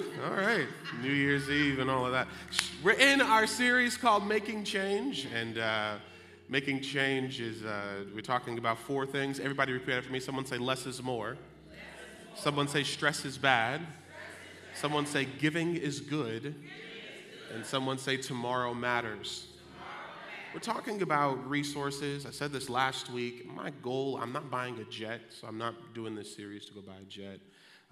[0.00, 0.66] All right.
[1.02, 2.26] New Year's Eve and all of that.
[2.82, 5.96] We're in our series called Making Change, and uh,
[6.48, 9.40] making change is, uh, we're talking about four things.
[9.40, 10.18] Everybody repeat after me.
[10.18, 11.36] Someone say, less is more.
[12.34, 13.82] Someone say, stress is bad.
[14.74, 16.54] Someone say, giving is good.
[17.54, 19.48] And someone say, tomorrow matters.
[20.54, 22.24] We're talking about resources.
[22.24, 23.46] I said this last week.
[23.54, 26.80] My goal, I'm not buying a jet, so I'm not doing this series to go
[26.80, 27.38] buy a jet.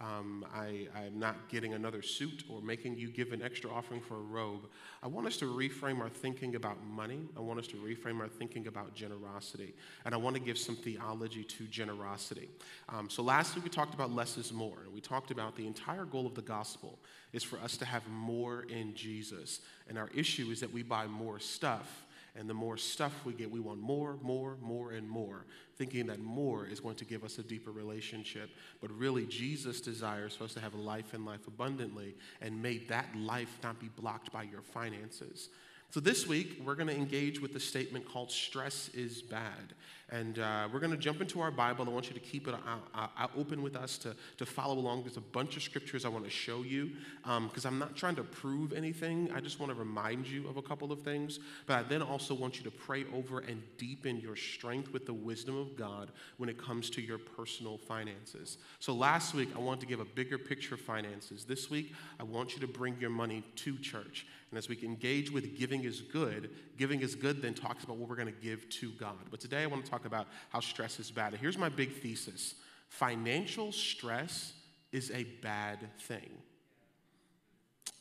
[0.01, 4.15] Um, I, am not getting another suit or making you give an extra offering for
[4.15, 4.69] a robe.
[5.03, 7.29] I want us to reframe our thinking about money.
[7.37, 9.75] I want us to reframe our thinking about generosity.
[10.05, 12.49] And I want to give some theology to generosity.
[12.89, 14.79] Um, so last week we talked about less is more.
[14.85, 17.01] And we talked about the entire goal of the gospel
[17.33, 19.61] is for us to have more in Jesus.
[19.89, 22.05] And our issue is that we buy more stuff
[22.39, 25.45] and the more stuff we get, we want more, more, more, and more,
[25.77, 28.51] thinking that more is going to give us a deeper relationship.
[28.81, 32.79] But really, Jesus desires for us to have a life and life abundantly, and may
[32.87, 35.49] that life not be blocked by your finances.
[35.91, 39.73] So, this week, we're going to engage with the statement called stress is bad.
[40.11, 41.87] And uh, we're going to jump into our Bible.
[41.87, 45.03] I want you to keep it uh, uh, open with us to, to follow along.
[45.03, 48.17] There's a bunch of scriptures I want to show you because um, I'm not trying
[48.17, 49.31] to prove anything.
[49.35, 51.41] I just want to remind you of a couple of things.
[51.67, 55.15] But I then also want you to pray over and deepen your strength with the
[55.15, 58.59] wisdom of God when it comes to your personal finances.
[58.79, 61.45] So, last week, I wanted to give a bigger picture of finances.
[61.45, 64.27] This week, I want you to bring your money to church.
[64.51, 68.09] And as we engage with giving is good, giving is good then talks about what
[68.09, 69.19] we're going to give to God.
[69.31, 71.35] But today I want to talk about how stress is bad.
[71.35, 72.55] Here's my big thesis
[72.89, 74.55] financial stress
[74.93, 76.31] is a bad thing.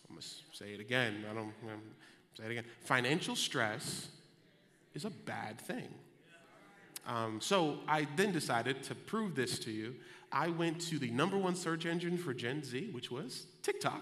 [0.10, 1.26] I'm going to say it again.
[1.30, 1.52] I don't
[2.38, 2.64] say it again.
[2.82, 4.08] Financial stress
[4.94, 5.90] is a bad thing.
[7.06, 9.96] Um, so I then decided to prove this to you.
[10.32, 14.02] I went to the number one search engine for Gen Z, which was TikTok.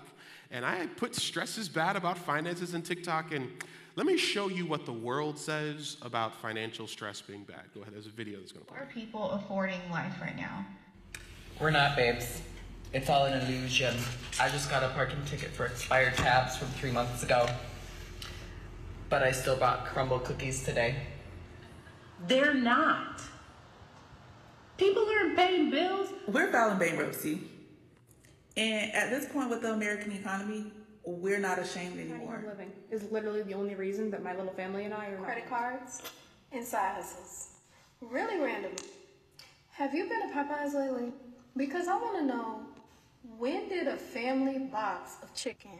[0.52, 3.34] And I put stress is bad about finances in TikTok.
[3.34, 3.50] And
[3.96, 7.64] let me show you what the world says about financial stress being bad.
[7.74, 8.80] Go ahead, there's a video that's going to play.
[8.80, 10.64] Are people affording life right now?
[11.60, 12.44] We're not, babes.
[12.94, 13.96] It's all an illusion.
[14.40, 17.50] I just got a parking ticket for expired tabs from three months ago.
[19.10, 20.96] But I still bought Crumbl cookies today.
[22.28, 23.20] They're not.
[24.78, 26.10] People aren't paying bills.
[26.28, 27.42] We're filing bankruptcy.
[28.58, 30.72] And at this point with the American economy,
[31.04, 32.44] we're not ashamed anymore.
[32.48, 36.02] Living is literally the only reason that my little family and I are credit cards
[36.52, 37.50] and side hustles.
[38.02, 38.72] Really random.
[39.72, 41.12] Have you been to Popeyes lately?
[41.58, 42.62] Because I want to know
[43.38, 45.80] when did a family box of chicken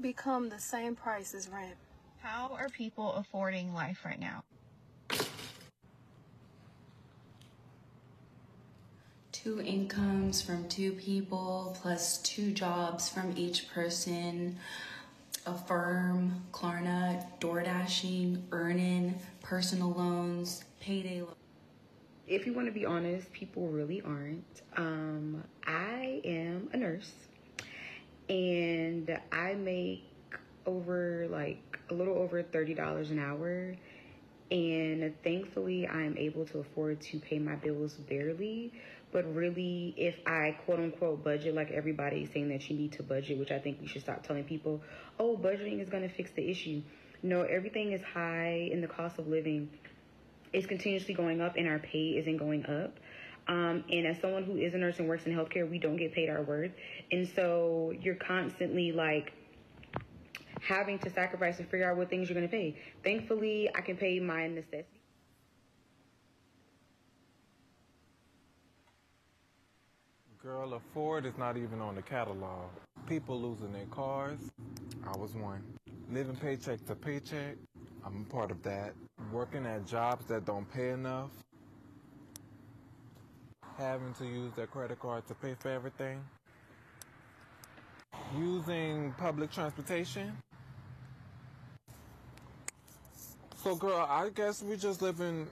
[0.00, 1.74] become the same price as rent?
[2.20, 4.44] How are people affording life right now?
[9.46, 14.58] Two incomes from two people plus two jobs from each person
[15.46, 21.36] Affirm, Klarna, door dashing, earning, personal loans, payday loans.
[22.26, 24.62] If you want to be honest, people really aren't.
[24.76, 27.12] Um, I am a nurse
[28.28, 30.10] and I make
[30.66, 33.76] over like a little over $30 an hour.
[34.50, 38.72] And thankfully, I'm able to afford to pay my bills barely.
[39.16, 43.38] But really, if I quote unquote budget, like everybody saying that you need to budget,
[43.38, 44.82] which I think we should stop telling people,
[45.18, 46.82] oh, budgeting is going to fix the issue.
[47.22, 49.70] No, everything is high in the cost of living.
[50.52, 52.98] It's continuously going up, and our pay isn't going up.
[53.48, 56.12] Um, and as someone who is a nurse and works in healthcare, we don't get
[56.12, 56.72] paid our worth.
[57.10, 59.32] And so you're constantly like
[60.60, 62.76] having to sacrifice and figure out what things you're going to pay.
[63.02, 64.95] Thankfully, I can pay my necessities.
[70.46, 72.68] Girl, a Ford is not even on the catalog.
[73.08, 74.38] People losing their cars,
[75.04, 75.60] I was one.
[76.08, 77.56] Living paycheck to paycheck,
[78.04, 78.92] I'm a part of that.
[79.32, 81.30] Working at jobs that don't pay enough.
[83.76, 86.22] Having to use their credit card to pay for everything.
[88.38, 90.30] Using public transportation.
[93.64, 95.48] So, girl, I guess we just living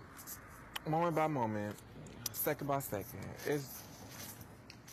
[0.88, 1.75] moment by moment,
[2.32, 3.19] second by second.
[3.44, 3.83] It's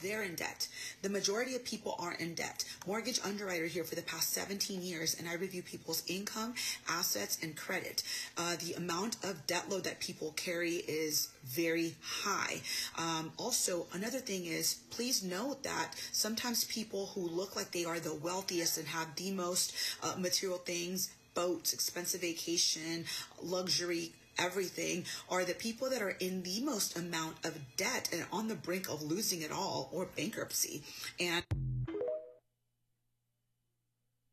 [0.02, 0.68] they're in debt.
[1.02, 2.66] The majority of people aren't in debt.
[2.88, 6.54] Mortgage underwriter here for the past 17 years, and I review people's income,
[6.88, 8.04] assets, and credit.
[8.38, 12.62] Uh, the amount of debt load that people carry is very high.
[12.98, 18.00] Um, also, another thing is, please note that sometimes people who look like they are
[18.00, 19.74] the wealthiest and have the most
[20.04, 23.06] uh, material things boats, expensive vacation,
[23.42, 28.48] luxury everything are the people that are in the most amount of debt and on
[28.48, 30.84] the brink of losing it all or bankruptcy.
[31.20, 31.44] And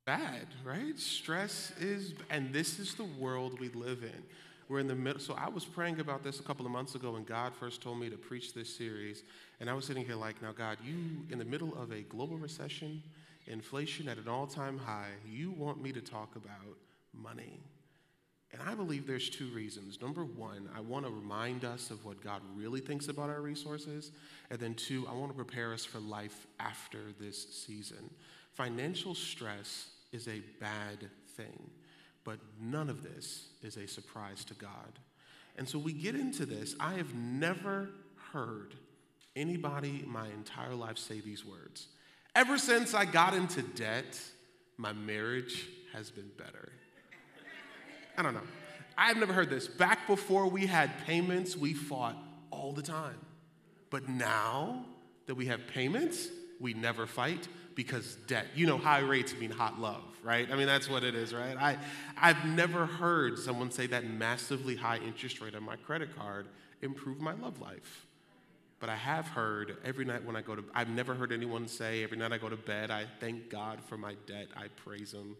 [0.08, 0.98] bad, right?
[0.98, 4.22] Stress is, and this is the world we live in.
[4.68, 5.20] We're in the middle.
[5.20, 8.00] So I was praying about this a couple of months ago when God first told
[8.00, 9.22] me to preach this series.
[9.60, 12.38] And I was sitting here like, now, God, you, in the middle of a global
[12.38, 13.02] recession,
[13.46, 16.76] inflation at an all time high, you want me to talk about
[17.14, 17.60] money.
[18.52, 20.00] And I believe there's two reasons.
[20.00, 24.10] Number one, I want to remind us of what God really thinks about our resources.
[24.50, 28.10] And then two, I want to prepare us for life after this season.
[28.54, 31.70] Financial stress is a bad thing,
[32.24, 34.98] but none of this is a surprise to God.
[35.58, 36.74] And so we get into this.
[36.80, 37.90] I have never
[38.32, 38.74] heard
[39.36, 41.88] anybody my entire life say these words.
[42.34, 44.18] Ever since I got into debt,
[44.76, 46.72] my marriage has been better.
[48.18, 48.42] I don't know.
[48.98, 49.68] I've never heard this.
[49.68, 52.16] Back before we had payments, we fought
[52.50, 53.14] all the time.
[53.90, 54.84] But now
[55.26, 56.28] that we have payments,
[56.60, 58.46] we never fight because debt.
[58.56, 60.50] You know, high rates mean hot love, right?
[60.50, 61.56] I mean, that's what it is, right?
[61.56, 61.78] I,
[62.20, 66.48] I've never heard someone say that massively high interest rate on my credit card
[66.82, 68.04] improved my love life.
[68.80, 72.02] But I have heard every night when I go to, I've never heard anyone say
[72.02, 75.36] every night I go to bed, I thank God for my debt, I praise Him.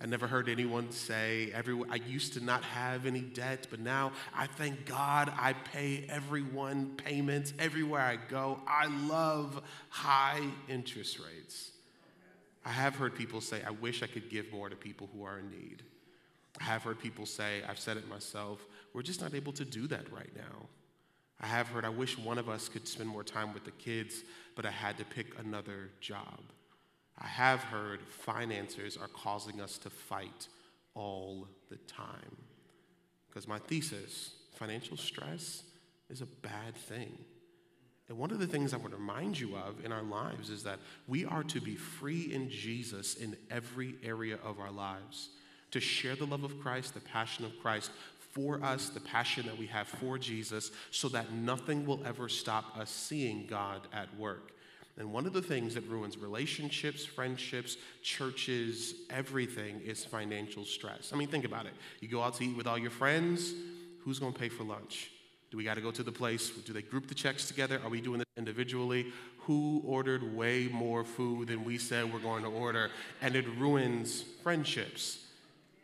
[0.00, 4.12] I never heard anyone say, every, I used to not have any debt, but now
[4.34, 8.60] I thank God I pay everyone payments everywhere I go.
[8.66, 11.72] I love high interest rates.
[12.64, 15.38] I have heard people say, I wish I could give more to people who are
[15.38, 15.82] in need.
[16.60, 19.86] I have heard people say, I've said it myself, we're just not able to do
[19.88, 20.68] that right now.
[21.40, 24.22] I have heard, I wish one of us could spend more time with the kids,
[24.54, 26.40] but I had to pick another job.
[27.22, 30.48] I have heard financiers are causing us to fight
[30.94, 32.36] all the time.
[33.28, 35.62] Because my thesis financial stress
[36.10, 37.16] is a bad thing.
[38.08, 40.80] And one of the things I would remind you of in our lives is that
[41.06, 45.30] we are to be free in Jesus in every area of our lives,
[45.70, 47.92] to share the love of Christ, the passion of Christ
[48.32, 52.76] for us, the passion that we have for Jesus, so that nothing will ever stop
[52.76, 54.52] us seeing God at work.
[54.98, 61.12] And one of the things that ruins relationships, friendships, churches, everything is financial stress.
[61.12, 61.72] I mean, think about it.
[62.00, 63.54] You go out to eat with all your friends,
[64.00, 65.10] who's going to pay for lunch?
[65.50, 66.50] Do we got to go to the place?
[66.50, 67.80] Do they group the checks together?
[67.84, 69.12] Are we doing it individually?
[69.40, 72.90] Who ordered way more food than we said we're going to order?
[73.20, 75.26] And it ruins friendships.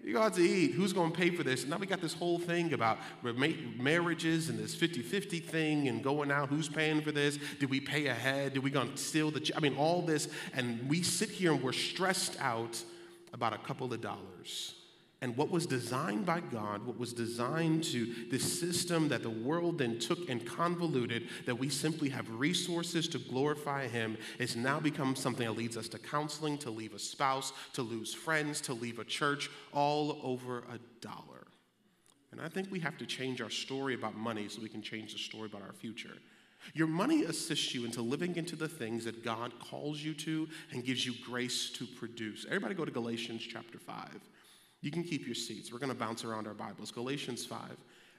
[0.03, 0.73] You go out to eat.
[0.73, 1.63] Who's going to pay for this?
[1.63, 6.03] And now we got this whole thing about marriages and this 50 50 thing and
[6.03, 6.49] going out.
[6.49, 7.39] Who's paying for this?
[7.59, 8.55] Did we pay ahead?
[8.55, 9.51] Did we go and steal the.
[9.57, 10.29] I mean, all this.
[10.55, 12.83] And we sit here and we're stressed out
[13.33, 14.78] about a couple of dollars.
[15.21, 19.79] And what was designed by God, what was designed to this system that the world
[19.79, 25.17] then took and convoluted, that we simply have resources to glorify Him, is now become
[25.17, 29.01] something that leads us to counseling, to leave a spouse, to lose friends, to leave
[29.01, 31.49] a church, all over a dollar.
[32.31, 35.15] And I think we have to change our story about money so we can change
[35.15, 36.19] the story about our future.
[36.75, 40.85] Your money assists you into living into the things that God calls you to and
[40.85, 42.45] gives you grace to produce.
[42.47, 44.21] Everybody go to Galatians chapter 5.
[44.81, 45.73] You can keep your seats.
[45.73, 46.91] We're going to bounce around our Bibles.
[46.91, 47.61] Galatians 5.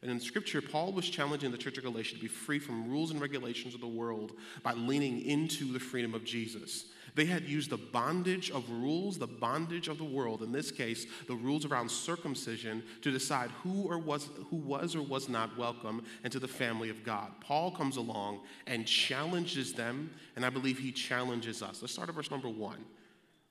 [0.01, 3.11] And in Scripture, Paul was challenging the church of Galatia to be free from rules
[3.11, 4.33] and regulations of the world
[4.63, 6.85] by leaning into the freedom of Jesus.
[7.15, 11.05] They had used the bondage of rules, the bondage of the world, in this case,
[11.27, 16.05] the rules around circumcision, to decide who, or was, who was or was not welcome
[16.23, 17.31] into the family of God.
[17.41, 21.81] Paul comes along and challenges them, and I believe he challenges us.
[21.81, 22.85] Let's start at verse number one.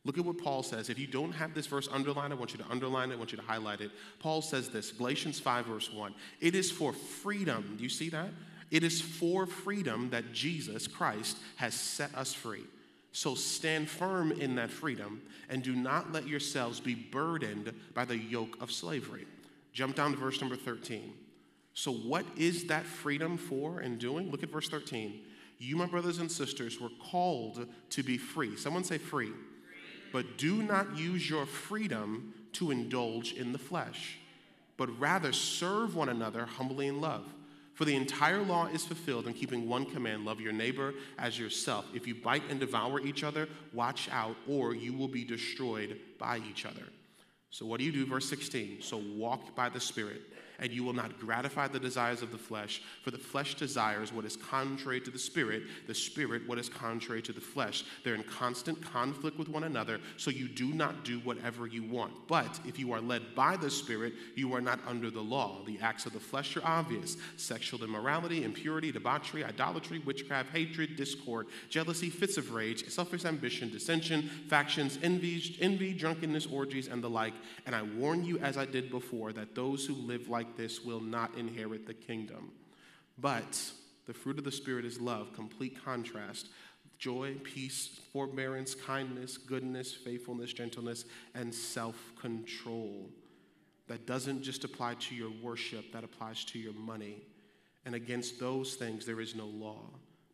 [0.04, 0.88] Look at what Paul says.
[0.88, 3.32] If you don't have this verse underlined, I want you to underline it, I want
[3.32, 3.90] you to highlight it.
[4.20, 6.14] Paul says this Galatians 5, verse 1.
[6.40, 7.74] It is for freedom.
[7.76, 8.30] Do you see that?
[8.70, 12.64] It is for freedom that Jesus Christ has set us free.
[13.12, 18.16] So stand firm in that freedom and do not let yourselves be burdened by the
[18.16, 19.26] yoke of slavery.
[19.72, 21.12] Jump down to verse number 13.
[21.74, 24.30] So, what is that freedom for and doing?
[24.32, 25.20] Look at verse 13.
[25.58, 28.56] You, my brothers and sisters, were called to be free.
[28.56, 29.30] Someone say free
[30.12, 34.18] but do not use your freedom to indulge in the flesh,
[34.76, 37.24] but rather serve one another humbly in love.
[37.74, 41.86] For the entire law is fulfilled in keeping one command love your neighbor as yourself.
[41.94, 46.40] If you bite and devour each other, watch out, or you will be destroyed by
[46.50, 46.82] each other.
[47.50, 48.04] So, what do you do?
[48.04, 48.82] Verse 16.
[48.82, 50.22] So, walk by the Spirit
[50.58, 52.82] and you will not gratify the desires of the flesh.
[53.02, 57.22] For the flesh desires what is contrary to the spirit, the spirit what is contrary
[57.22, 57.84] to the flesh.
[58.02, 62.12] They're in constant conflict with one another, so you do not do whatever you want.
[62.26, 65.62] But if you are led by the spirit, you are not under the law.
[65.64, 71.46] The acts of the flesh are obvious sexual immorality, impurity, debauchery, idolatry, witchcraft, hatred, discord,
[71.68, 77.34] jealousy, fits of rage, selfish ambition, dissension, factions, envy, envy, drunkenness, orgies, and the like.
[77.66, 81.00] And I warn you, as I did before, that those who live like this will
[81.00, 82.52] not inherit the kingdom.
[83.18, 83.72] But
[84.06, 86.48] the fruit of the Spirit is love, complete contrast
[86.98, 93.08] joy, peace, forbearance, kindness, goodness, faithfulness, gentleness, and self control.
[93.86, 97.22] That doesn't just apply to your worship, that applies to your money.
[97.84, 99.80] And against those things, there is no law.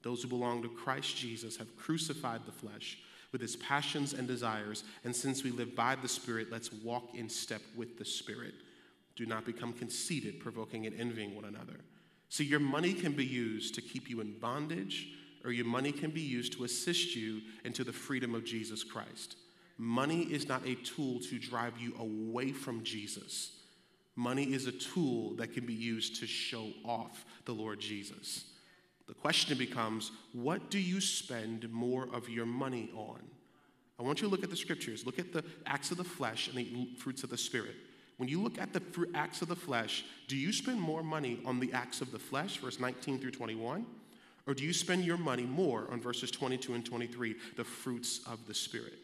[0.03, 2.99] Those who belong to Christ Jesus have crucified the flesh
[3.31, 4.85] with its passions and desires.
[5.05, 8.55] And since we live by the Spirit, let's walk in step with the Spirit.
[9.17, 11.81] Do not become conceited, provoking and envying one another.
[12.29, 15.09] See, your money can be used to keep you in bondage,
[15.45, 19.37] or your money can be used to assist you into the freedom of Jesus Christ.
[19.77, 23.53] Money is not a tool to drive you away from Jesus.
[24.17, 28.45] Money is a tool that can be used to show off the Lord Jesus.
[29.07, 33.21] The question becomes what do you spend more of your money on?
[33.99, 35.05] I want you to look at the scriptures.
[35.05, 37.77] Look at the acts of the flesh and the fruits of the spirit.
[38.17, 38.83] When you look at the
[39.15, 42.59] acts of the flesh, do you spend more money on the acts of the flesh,
[42.59, 43.85] verse 19 through 21?
[44.47, 48.47] Or do you spend your money more on verses 22 and 23, the fruits of
[48.47, 48.95] the spirit?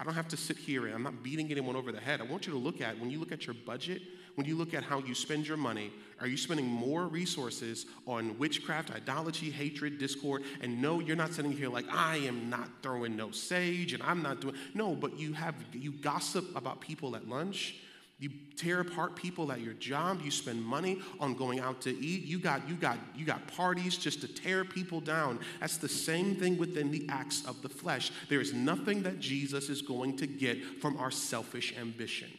[0.00, 2.20] I don't have to sit here and I'm not beating anyone over the head.
[2.20, 4.02] I want you to look at when you look at your budget,
[4.36, 8.38] when you look at how you spend your money, are you spending more resources on
[8.38, 10.44] witchcraft, idolatry, hatred, discord?
[10.60, 14.22] And no, you're not sitting here like, I am not throwing no sage and I'm
[14.22, 17.76] not doing no, but you have you gossip about people at lunch
[18.18, 20.22] you tear apart people at your job.
[20.24, 22.24] You spend money on going out to eat.
[22.24, 25.38] You got, you got, you got parties just to tear people down.
[25.60, 28.10] That's the same thing within the acts of the flesh.
[28.28, 32.30] There is nothing that Jesus is going to get from our selfish ambition.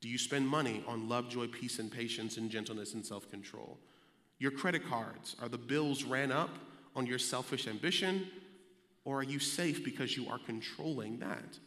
[0.00, 3.78] Do you spend money on love, joy, peace, and patience, and gentleness and self control?
[4.38, 6.50] Your credit cards, are the bills ran up
[6.96, 8.28] on your selfish ambition,
[9.04, 11.58] or are you safe because you are controlling that?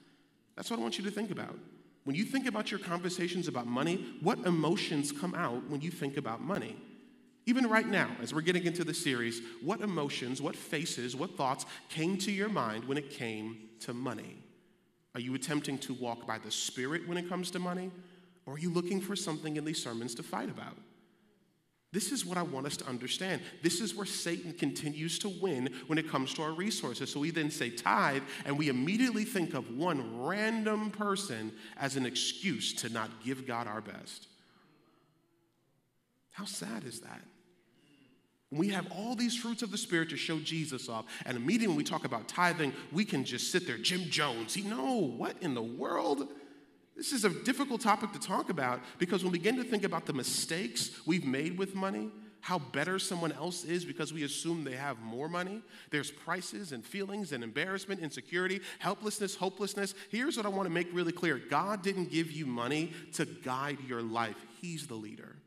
[0.56, 1.56] That's what I want you to think about.
[2.04, 6.18] When you think about your conversations about money, what emotions come out when you think
[6.18, 6.76] about money?
[7.46, 11.66] Even right now, as we're getting into the series, what emotions, what faces, what thoughts
[11.90, 14.38] came to your mind when it came to money?
[15.14, 17.92] Are you attempting to walk by the Spirit when it comes to money?
[18.46, 20.78] Or are you looking for something in these sermons to fight about?
[21.94, 23.42] This is what I want us to understand.
[23.62, 27.12] This is where Satan continues to win when it comes to our resources.
[27.12, 32.06] So we then say tithe, and we immediately think of one random person as an
[32.06, 34.28] excuse to not give God our best.
[36.32, 37.22] How sad is that?
[38.52, 41.78] We have all these fruits of the Spirit to show Jesus off, and immediately when
[41.78, 44.54] we talk about tithing, we can just sit there, Jim Jones.
[44.54, 46.28] He, no, what in the world?
[47.02, 50.06] This is a difficult topic to talk about because when we begin to think about
[50.06, 54.76] the mistakes we've made with money, how better someone else is because we assume they
[54.76, 55.64] have more money.
[55.90, 59.96] There's prices and feelings and embarrassment, insecurity, helplessness, hopelessness.
[60.12, 63.80] Here's what I want to make really clear God didn't give you money to guide
[63.88, 65.38] your life, He's the leader.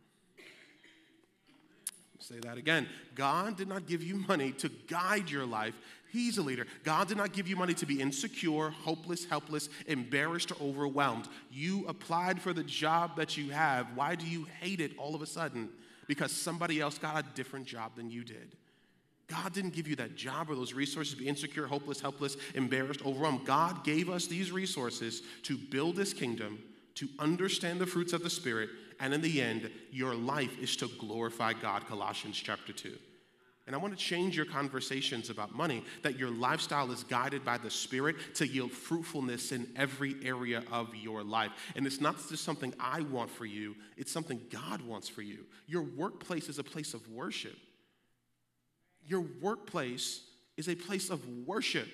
[2.19, 2.89] Say that again.
[3.15, 5.75] God did not give you money to guide your life.
[6.15, 6.69] He's a leader.
[6.85, 11.27] God did not give you money to be insecure, hopeless, helpless, embarrassed, or overwhelmed.
[11.51, 13.89] You applied for the job that you have.
[13.97, 15.71] Why do you hate it all of a sudden?
[16.07, 18.55] Because somebody else got a different job than you did.
[19.27, 23.05] God didn't give you that job or those resources to be insecure, hopeless, helpless, embarrassed,
[23.05, 23.45] overwhelmed.
[23.45, 26.61] God gave us these resources to build His kingdom,
[26.95, 30.89] to understand the fruits of the Spirit, and in the end, your life is to
[31.01, 32.97] glorify God, Colossians chapter 2.
[33.67, 37.57] And I want to change your conversations about money, that your lifestyle is guided by
[37.57, 41.51] the Spirit to yield fruitfulness in every area of your life.
[41.75, 45.47] And it's not just something I want for you, it's something God wants for you.
[45.67, 47.57] Your workplace is a place of worship.
[49.07, 50.21] Your workplace
[50.59, 51.89] is a place of worship.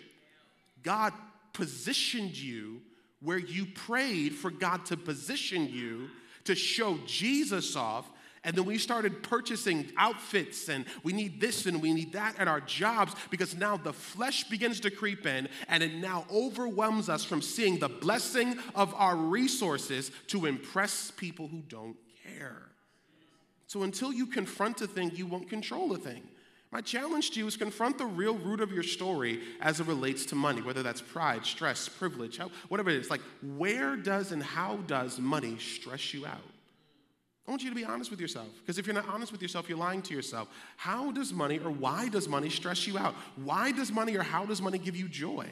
[0.82, 1.12] God
[1.52, 2.80] positioned you
[3.22, 6.08] where you prayed for God to position you
[6.44, 8.10] to show Jesus off
[8.42, 12.48] and then we started purchasing outfits and we need this and we need that at
[12.48, 17.22] our jobs because now the flesh begins to creep in and it now overwhelms us
[17.22, 22.62] from seeing the blessing of our resources to impress people who don't care.
[23.66, 26.22] So until you confront a thing, you won't control a thing.
[26.72, 30.24] My challenge to you is confront the real root of your story as it relates
[30.26, 33.10] to money, whether that's pride, stress, privilege, whatever it is.
[33.10, 33.22] Like,
[33.56, 36.38] where does and how does money stress you out?
[37.50, 38.46] I want you to be honest with yourself.
[38.60, 40.46] Because if you're not honest with yourself, you're lying to yourself.
[40.76, 43.16] How does money or why does money stress you out?
[43.34, 45.48] Why does money or how does money give you joy?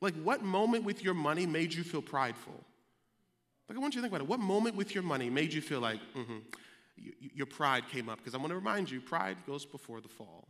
[0.00, 2.54] Like, what moment with your money made you feel prideful?
[3.68, 4.28] Like, I want you to think about it.
[4.30, 6.38] What moment with your money made you feel like, mm-hmm,
[6.96, 8.16] your pride came up?
[8.16, 10.48] Because I want to remind you, pride goes before the fall.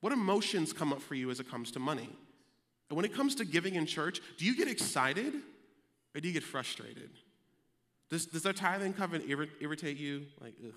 [0.00, 2.10] What emotions come up for you as it comes to money?
[2.88, 5.32] And when it comes to giving in church, do you get excited
[6.12, 7.10] or do you get frustrated?
[8.10, 10.26] Does, does our tithing covenant irritate you?
[10.40, 10.74] Like, ugh,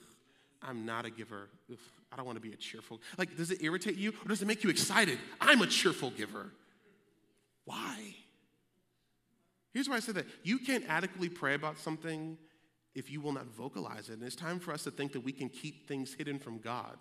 [0.62, 1.50] I'm not a giver.
[1.72, 1.78] Ugh,
[2.12, 3.02] I don't want to be a cheerful.
[3.18, 5.18] Like, does it irritate you or does it make you excited?
[5.42, 6.52] I'm a cheerful giver.
[7.66, 8.16] Why?
[9.74, 10.26] Here's why I say that.
[10.44, 12.38] You can't adequately pray about something
[12.94, 14.14] if you will not vocalize it.
[14.14, 16.98] And it's time for us to think that we can keep things hidden from God.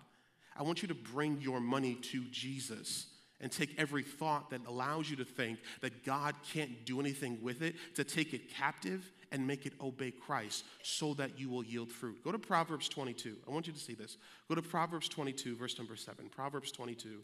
[0.57, 3.07] I want you to bring your money to Jesus
[3.39, 7.61] and take every thought that allows you to think that God can't do anything with
[7.61, 11.91] it, to take it captive and make it obey Christ so that you will yield
[11.91, 12.23] fruit.
[12.23, 13.35] Go to Proverbs 22.
[13.45, 14.17] I want you to see this.
[14.47, 16.29] Go to Proverbs 22, verse number 7.
[16.29, 17.19] Proverbs 22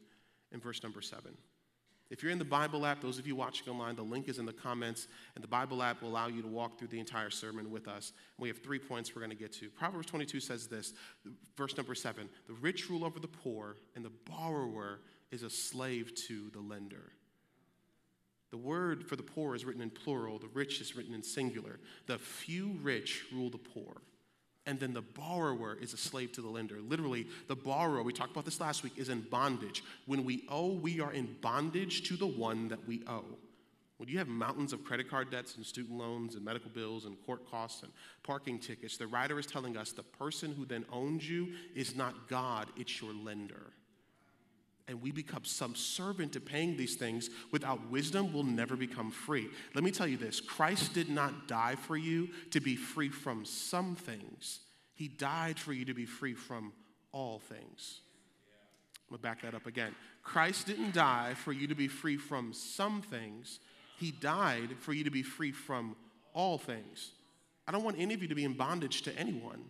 [0.51, 1.37] and verse number 7.
[2.09, 4.47] If you're in the Bible app, those of you watching online, the link is in
[4.47, 7.69] the comments, and the Bible app will allow you to walk through the entire sermon
[7.69, 8.13] with us.
[8.39, 9.69] We have three points we're going to get to.
[9.69, 10.93] Proverbs 22 says this,
[11.55, 16.15] verse number seven The rich rule over the poor, and the borrower is a slave
[16.27, 17.11] to the lender.
[18.51, 21.79] The word for the poor is written in plural, the rich is written in singular.
[22.07, 24.01] The few rich rule the poor
[24.69, 26.79] and then the borrower is a slave to the lender.
[26.79, 29.83] Literally, the borrower, we talked about this last week, is in bondage.
[30.05, 33.25] When we owe, we are in bondage to the one that we owe.
[33.97, 37.17] When you have mountains of credit card debts and student loans and medical bills and
[37.25, 37.91] court costs and
[38.21, 42.29] parking tickets, the writer is telling us the person who then owns you is not
[42.29, 43.73] God, it's your lender.
[44.89, 47.29] And we become subservient to paying these things.
[47.51, 49.47] Without wisdom, we'll never become free.
[49.75, 53.45] Let me tell you this Christ did not die for you to be free from
[53.45, 54.61] some things,
[54.95, 56.73] He died for you to be free from
[57.11, 58.01] all things.
[59.07, 59.93] I'm gonna back that up again.
[60.23, 63.59] Christ didn't die for you to be free from some things,
[63.99, 65.95] He died for you to be free from
[66.33, 67.11] all things.
[67.67, 69.65] I don't want any of you to be in bondage to anyone.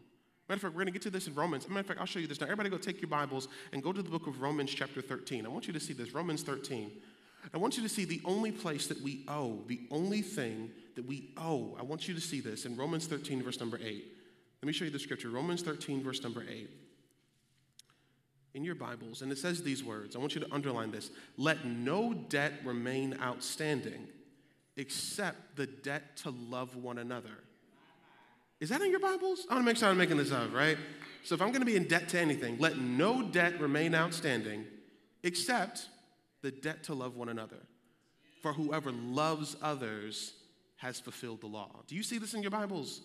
[0.50, 1.70] Matter of fact, we're going to get to this in Romans.
[1.70, 2.48] Matter of fact, I'll show you this now.
[2.48, 5.46] Everybody go take your Bibles and go to the book of Romans, chapter 13.
[5.46, 6.92] I want you to see this, Romans 13.
[7.54, 11.06] I want you to see the only place that we owe, the only thing that
[11.06, 11.78] we owe.
[11.80, 14.04] I want you to see this in Romans 13, verse number 8.
[14.62, 15.30] Let me show you the scripture.
[15.30, 16.68] Romans 13, verse number 8.
[18.56, 20.16] In your Bibles, and it says these words.
[20.16, 21.12] I want you to underline this.
[21.38, 24.08] Let no debt remain outstanding
[24.78, 27.44] except the debt to love one another.
[28.60, 29.46] Is that in your Bibles?
[29.50, 30.78] I want to make sure I'm making this up, right?
[31.24, 34.66] So if I'm going to be in debt to anything, let no debt remain outstanding
[35.24, 35.88] except
[36.42, 37.60] the debt to love one another.
[38.42, 40.34] For whoever loves others
[40.78, 41.72] has fulfilled the law.
[41.88, 43.02] Do you see this in your Bibles?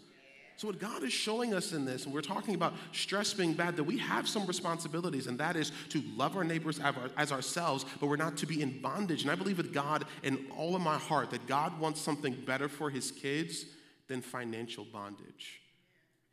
[0.57, 3.75] So, what God is showing us in this, and we're talking about stress being bad,
[3.77, 6.81] that we have some responsibilities, and that is to love our neighbors
[7.17, 9.23] as ourselves, but we're not to be in bondage.
[9.23, 12.69] And I believe with God in all of my heart that God wants something better
[12.69, 13.67] for his kids
[14.09, 15.61] than financial bondage.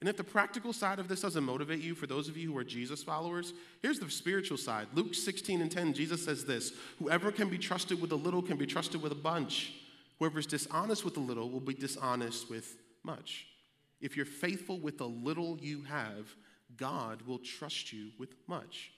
[0.01, 2.57] And if the practical side of this doesn't motivate you, for those of you who
[2.57, 3.53] are Jesus followers,
[3.84, 4.88] here's the spiritual side.
[4.95, 8.57] Luke 16 and 10, Jesus says this Whoever can be trusted with a little can
[8.57, 9.73] be trusted with a bunch.
[10.17, 13.47] Whoever is dishonest with a little will be dishonest with much.
[14.01, 16.36] If you're faithful with the little you have,
[16.77, 18.91] God will trust you with much.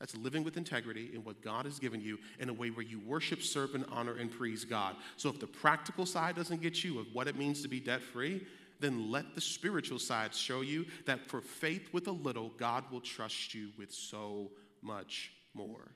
[0.00, 3.00] That's living with integrity in what God has given you in a way where you
[3.00, 4.94] worship, serve, and honor and praise God.
[5.16, 8.02] So if the practical side doesn't get you of what it means to be debt
[8.02, 8.46] free,
[8.80, 13.00] then let the spiritual side show you that for faith with a little, God will
[13.00, 15.90] trust you with so much more.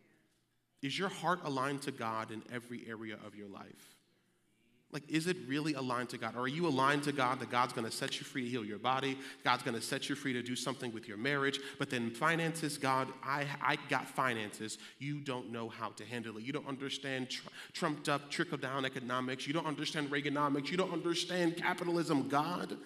[0.82, 4.01] Is your heart aligned to God in every area of your life?
[4.92, 6.36] Like, is it really aligned to God?
[6.36, 8.78] Or are you aligned to God that God's gonna set you free to heal your
[8.78, 9.18] body?
[9.42, 11.60] God's gonna set you free to do something with your marriage.
[11.78, 14.76] But then finances, God, I, I got finances.
[14.98, 16.44] You don't know how to handle it.
[16.44, 19.46] You don't understand tr- trumped up trickle down economics.
[19.46, 20.70] You don't understand Reaganomics.
[20.70, 22.28] You don't understand capitalism.
[22.28, 22.76] God,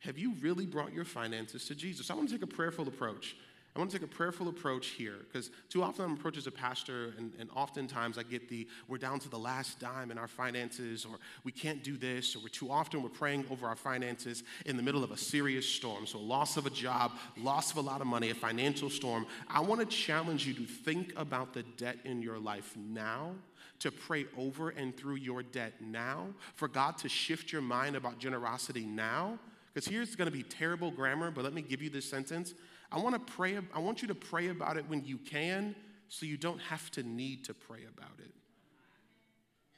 [0.00, 2.10] have you really brought your finances to Jesus?
[2.10, 3.36] I wanna take a prayerful approach.
[3.74, 6.50] I want to take a prayerful approach here because too often I'm approached as a
[6.50, 10.28] pastor, and, and oftentimes I get the we're down to the last dime in our
[10.28, 14.42] finances, or we can't do this, or we're too often we're praying over our finances
[14.66, 16.06] in the middle of a serious storm.
[16.06, 19.24] So, loss of a job, loss of a lot of money, a financial storm.
[19.48, 23.32] I want to challenge you to think about the debt in your life now
[23.78, 28.18] to pray over and through your debt now, for God to shift your mind about
[28.18, 29.38] generosity now.
[29.72, 32.54] Because here's going to be terrible grammar, but let me give you this sentence.
[32.92, 35.74] I want to pray I want you to pray about it when you can
[36.08, 38.30] so you don't have to need to pray about it.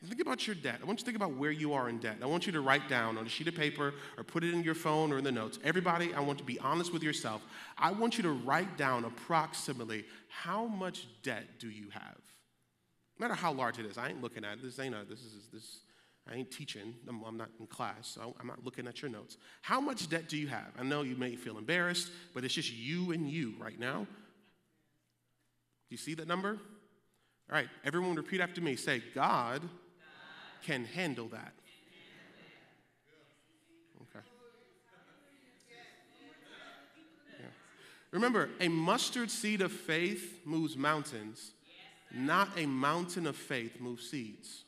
[0.08, 0.80] Think about your debt.
[0.82, 2.18] I want you to think about where you are in debt.
[2.22, 4.62] I want you to write down on a sheet of paper or put it in
[4.62, 5.58] your phone or in the notes.
[5.64, 7.40] Everybody, I want to be honest with yourself.
[7.78, 12.18] I want you to write down approximately how much debt do you have?
[13.18, 13.96] No matter how large it is.
[13.96, 14.62] I ain't looking at it.
[14.62, 15.80] This ain't a, this is this
[16.30, 16.94] I ain't teaching.
[17.06, 19.36] I'm, I'm not in class, so I'm not looking at your notes.
[19.60, 20.72] How much debt do you have?
[20.78, 24.06] I know you may feel embarrassed, but it's just you and you right now.
[25.88, 26.58] Do you see that number?
[27.50, 28.74] All right, everyone repeat after me.
[28.76, 29.60] Say, God
[30.62, 31.52] can handle that.
[34.00, 34.24] Okay.
[37.38, 37.46] Yeah.
[38.12, 41.52] Remember, a mustard seed of faith moves mountains,
[42.10, 44.63] not a mountain of faith moves seeds.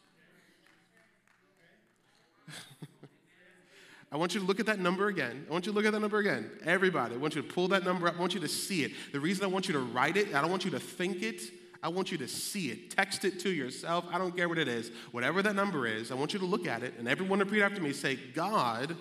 [4.16, 5.44] I want you to look at that number again.
[5.46, 6.50] I want you to look at that number again.
[6.64, 8.16] Everybody, I want you to pull that number up.
[8.16, 8.92] I want you to see it.
[9.12, 11.42] The reason I want you to write it, I don't want you to think it.
[11.82, 12.96] I want you to see it.
[12.96, 14.06] Text it to yourself.
[14.10, 14.90] I don't care what it is.
[15.10, 17.82] Whatever that number is, I want you to look at it and everyone repeat after
[17.82, 17.92] me.
[17.92, 18.96] Say, God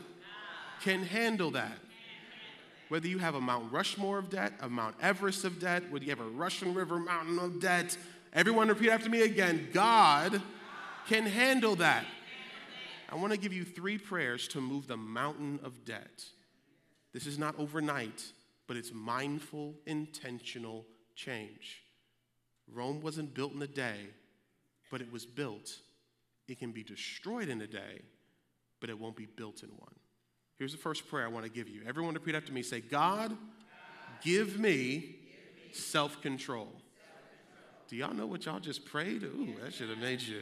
[0.82, 1.78] can handle that.
[2.90, 6.12] Whether you have a Mount Rushmore of debt, a Mount Everest of debt, whether you
[6.12, 7.98] have a Russian River mountain of debt,
[8.34, 9.70] everyone repeat after me again.
[9.72, 10.42] God
[11.08, 12.04] can handle that.
[13.16, 16.26] I want to give you three prayers to move the mountain of debt.
[17.14, 18.22] This is not overnight,
[18.68, 21.82] but it's mindful, intentional change.
[22.70, 24.00] Rome wasn't built in a day,
[24.92, 25.78] but it was built.
[26.50, 28.02] It can be destroyed in a day,
[28.82, 29.96] but it won't be built in one.
[30.58, 31.84] Here's the first prayer I want to give you.
[31.88, 32.64] Everyone repeat after me.
[32.64, 33.38] Say, God,
[34.26, 35.16] give me
[35.72, 36.68] self control.
[37.88, 39.24] Do y'all know what y'all just prayed?
[39.24, 40.42] Ooh, that should have made you.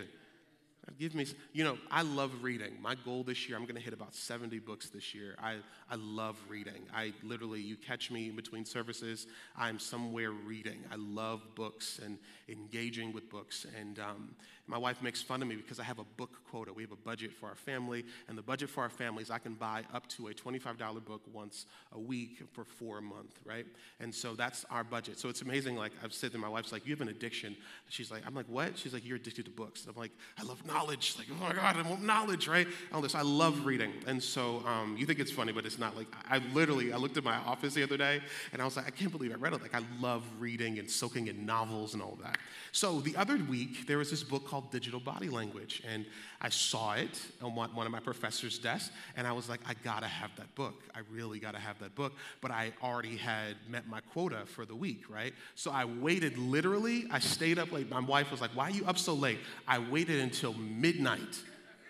[0.99, 2.73] Give me, you know, I love reading.
[2.81, 5.35] My goal this year, I'm going to hit about 70 books this year.
[5.41, 5.55] I,
[5.89, 6.85] I love reading.
[6.93, 10.83] I literally, you catch me in between services, I'm somewhere reading.
[10.91, 12.17] I love books and
[12.49, 13.65] engaging with books.
[13.79, 14.35] And um,
[14.65, 16.71] my wife makes fun of me because I have a book quota.
[16.71, 19.37] We have a budget for our family, and the budget for our family is I
[19.37, 23.65] can buy up to a $25 book once a week for four a month, right?
[23.99, 25.19] And so that's our budget.
[25.19, 25.75] So it's amazing.
[25.75, 27.57] Like I've said to my wife's like, you have an addiction.
[27.89, 28.77] She's like, I'm like, what?
[28.77, 29.85] She's like, you're addicted to books.
[29.85, 31.15] I'm like, I love knowledge.
[31.17, 32.67] Like, oh my God, I want knowledge, right?
[32.93, 33.15] All this.
[33.15, 33.91] I love reading.
[34.07, 37.17] And so um, you think it's funny, but it's not like, I literally, I looked
[37.17, 38.21] at my office the other day
[38.53, 39.61] and I was like, I can't believe I read it.
[39.61, 42.37] Like, I love reading and soaking in novels and all that.
[42.71, 45.81] So the other week, there was this book called Digital Body Language.
[45.91, 46.05] And
[46.39, 50.05] I saw it on one of my professor's desks, and I was like, I gotta
[50.05, 50.75] have that book.
[50.93, 52.13] I really gotta have that book.
[52.39, 55.33] But I already had met my quota for the week, right?
[55.55, 57.89] So I waited literally, I stayed up late.
[57.89, 59.39] My wife was like, Why are you up so late?
[59.67, 61.41] I waited until midnight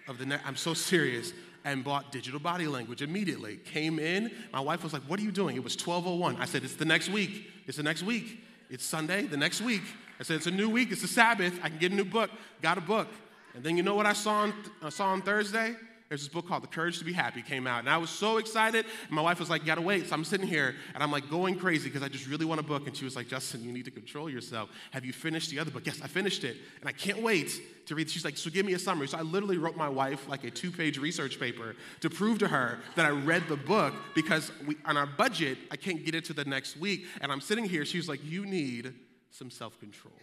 [0.08, 1.34] of the next, I'm so serious
[1.66, 3.58] and bought digital body language immediately.
[3.58, 5.58] Came in, my wife was like, What are you doing?
[5.58, 6.38] It was 1201.
[6.38, 7.46] I said, It's the next week.
[7.68, 8.40] It's the next week.
[8.70, 9.84] It's Sunday, the next week.
[10.20, 12.30] I said, it's a new week, it's a Sabbath, I can get a new book.
[12.62, 13.08] Got a book.
[13.56, 15.76] And then you know what I saw on, I saw on Thursday?
[16.14, 17.80] There's this book called The Courage to Be Happy came out.
[17.80, 18.86] And I was so excited.
[18.86, 20.08] And my wife was like, you gotta wait.
[20.08, 22.64] So I'm sitting here and I'm like going crazy because I just really want a
[22.64, 22.86] book.
[22.86, 24.70] And she was like, Justin, you need to control yourself.
[24.92, 25.88] Have you finished the other book?
[25.88, 26.58] Yes, I finished it.
[26.82, 28.12] And I can't wait to read.
[28.12, 29.08] She's like, so give me a summary.
[29.08, 32.48] So I literally wrote my wife like a two page research paper to prove to
[32.48, 36.26] her that I read the book because we, on our budget, I can't get it
[36.26, 37.08] to the next week.
[37.22, 38.94] And I'm sitting here, she was like, you need
[39.34, 40.14] some self control.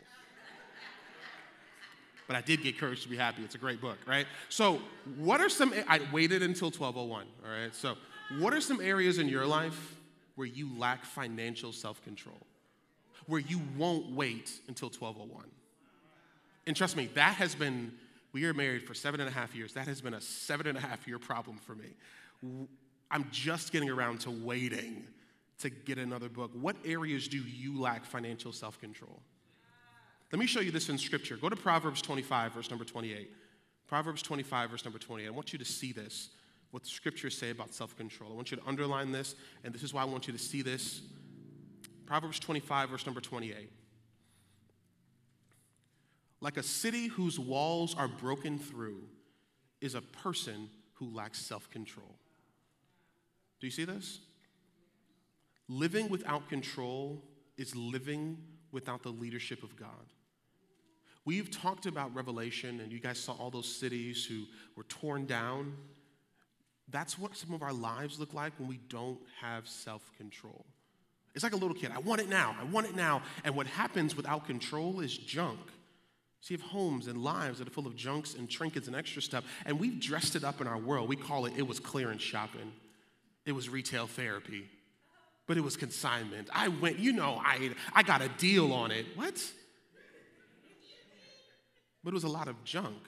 [2.27, 3.42] But I did get Courage to Be Happy.
[3.42, 4.25] It's a great book, right?
[4.49, 4.81] So,
[5.18, 7.75] what are some, I waited until 1201, all right?
[7.75, 7.96] So,
[8.38, 9.96] what are some areas in your life
[10.37, 12.38] where you lack financial self control?
[13.27, 15.44] Where you won't wait until 1201?
[16.68, 17.92] And trust me, that has been,
[18.33, 19.75] we are married for seven and a half years.
[19.75, 22.68] That has been a seven and a half year problem for me.
[23.11, 25.05] I'm just getting around to waiting
[25.61, 26.51] to get another book.
[26.55, 29.20] What areas do you lack financial self control?
[30.33, 31.37] Let me show you this in scripture.
[31.37, 33.31] Go to Proverbs 25, verse number 28.
[33.88, 35.27] Proverbs 25, verse number 28.
[35.27, 36.31] I want you to see this,
[36.70, 38.33] what the scriptures say about self control.
[38.33, 40.62] I want you to underline this, and this is why I want you to see
[40.62, 41.03] this.
[42.07, 43.70] Proverbs 25, verse number 28.
[46.40, 49.03] Like a city whose walls are broken through
[49.81, 52.14] is a person who lacks self control.
[53.61, 54.20] Do you see this?
[55.70, 57.22] Living without control
[57.56, 58.37] is living
[58.72, 59.88] without the leadership of God.
[61.24, 65.76] We've talked about Revelation, and you guys saw all those cities who were torn down.
[66.88, 70.66] That's what some of our lives look like when we don't have self control.
[71.37, 71.92] It's like a little kid.
[71.94, 72.56] I want it now.
[72.61, 73.22] I want it now.
[73.44, 75.61] And what happens without control is junk.
[76.40, 79.22] So you have homes and lives that are full of junks and trinkets and extra
[79.22, 79.44] stuff.
[79.64, 81.09] And we've dressed it up in our world.
[81.09, 82.72] We call it, it was clearance shopping,
[83.46, 84.68] it was retail therapy
[85.51, 86.49] but it was consignment.
[86.53, 89.05] I went, you know, I, I got a deal on it.
[89.17, 89.35] What?
[92.05, 92.99] But it was a lot of junk.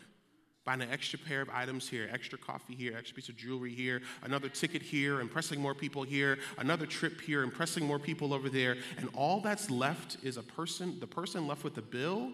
[0.64, 4.02] Buying an extra pair of items here, extra coffee here, extra piece of jewelry here,
[4.24, 8.76] another ticket here, impressing more people here, another trip here, impressing more people over there.
[8.96, 12.32] And all that's left is a person, the person left with the bill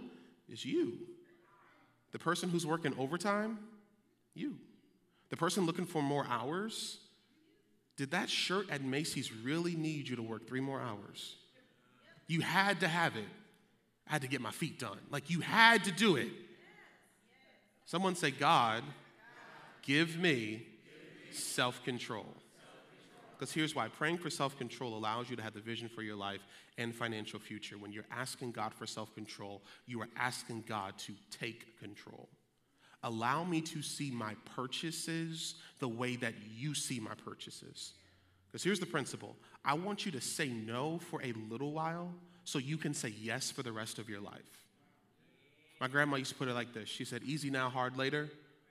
[0.50, 1.00] is you.
[2.12, 3.58] The person who's working overtime,
[4.34, 4.54] you.
[5.28, 6.96] The person looking for more hours,
[7.98, 11.34] did that shirt at Macy's really need you to work three more hours?
[12.28, 13.24] You had to have it.
[14.08, 14.98] I had to get my feet done.
[15.10, 16.28] Like you had to do it.
[17.86, 18.84] Someone say, God,
[19.82, 20.62] give me
[21.32, 22.26] self control.
[23.36, 26.16] Because here's why praying for self control allows you to have the vision for your
[26.16, 26.40] life
[26.78, 27.78] and financial future.
[27.78, 32.28] When you're asking God for self control, you are asking God to take control.
[33.02, 37.92] Allow me to see my purchases the way that you see my purchases.
[38.46, 42.12] Because here's the principle I want you to say no for a little while
[42.44, 44.64] so you can say yes for the rest of your life.
[45.80, 48.28] My grandma used to put it like this She said, Easy now, hard later.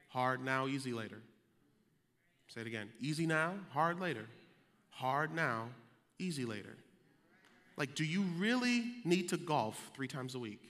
[0.09, 1.21] Hard now, easy later.
[2.47, 2.89] Say it again.
[2.99, 4.25] Easy now, hard later.
[4.89, 5.69] Hard now,
[6.17, 6.75] easy later.
[7.75, 10.61] Like, do you really need to golf three times a week?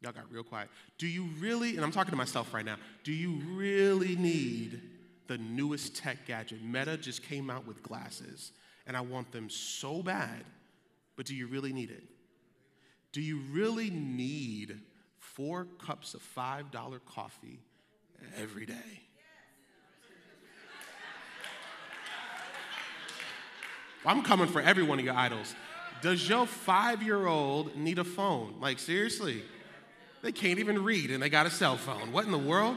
[0.00, 0.68] Y'all got real quiet.
[0.96, 4.80] Do you really, and I'm talking to myself right now, do you really need
[5.26, 6.62] the newest tech gadget?
[6.62, 8.52] Meta just came out with glasses,
[8.86, 10.44] and I want them so bad,
[11.16, 12.04] but do you really need it?
[13.12, 14.80] Do you really need
[15.18, 17.60] four cups of $5 coffee
[18.36, 19.02] every day?
[24.06, 25.54] I'm coming for every one of your idols.
[26.02, 28.54] Does your five year old need a phone?
[28.60, 29.42] Like, seriously?
[30.22, 32.12] They can't even read and they got a cell phone.
[32.12, 32.76] What in the world?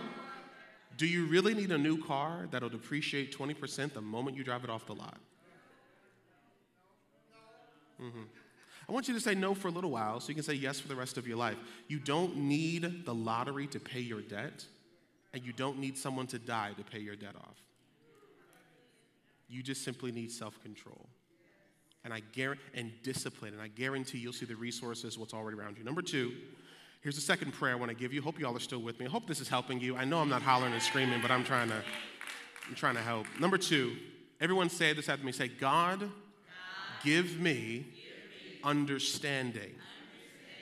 [0.97, 4.69] Do you really need a new car that'll depreciate 20% the moment you drive it
[4.69, 5.17] off the lot?
[8.01, 8.23] Mm-hmm.
[8.89, 10.79] I want you to say no for a little while so you can say yes
[10.79, 11.57] for the rest of your life.
[11.87, 14.65] You don't need the lottery to pay your debt,
[15.33, 17.63] and you don't need someone to die to pay your debt off.
[19.47, 21.07] You just simply need self control.
[22.03, 25.77] And I guarantee, and discipline, and I guarantee you'll see the resources, what's already around
[25.77, 25.83] you.
[25.83, 26.33] Number two,
[27.01, 28.21] here's the second prayer I want to give you.
[28.21, 29.05] Hope you all are still with me.
[29.05, 29.95] I hope this is helping you.
[29.97, 31.81] I know I'm not hollering and screaming, but I'm trying to,
[32.67, 33.27] I'm trying to help.
[33.39, 33.95] Number two,
[34.39, 35.31] everyone say this after me.
[35.31, 36.09] Say, God, God
[37.03, 37.85] give me
[38.63, 39.71] understanding.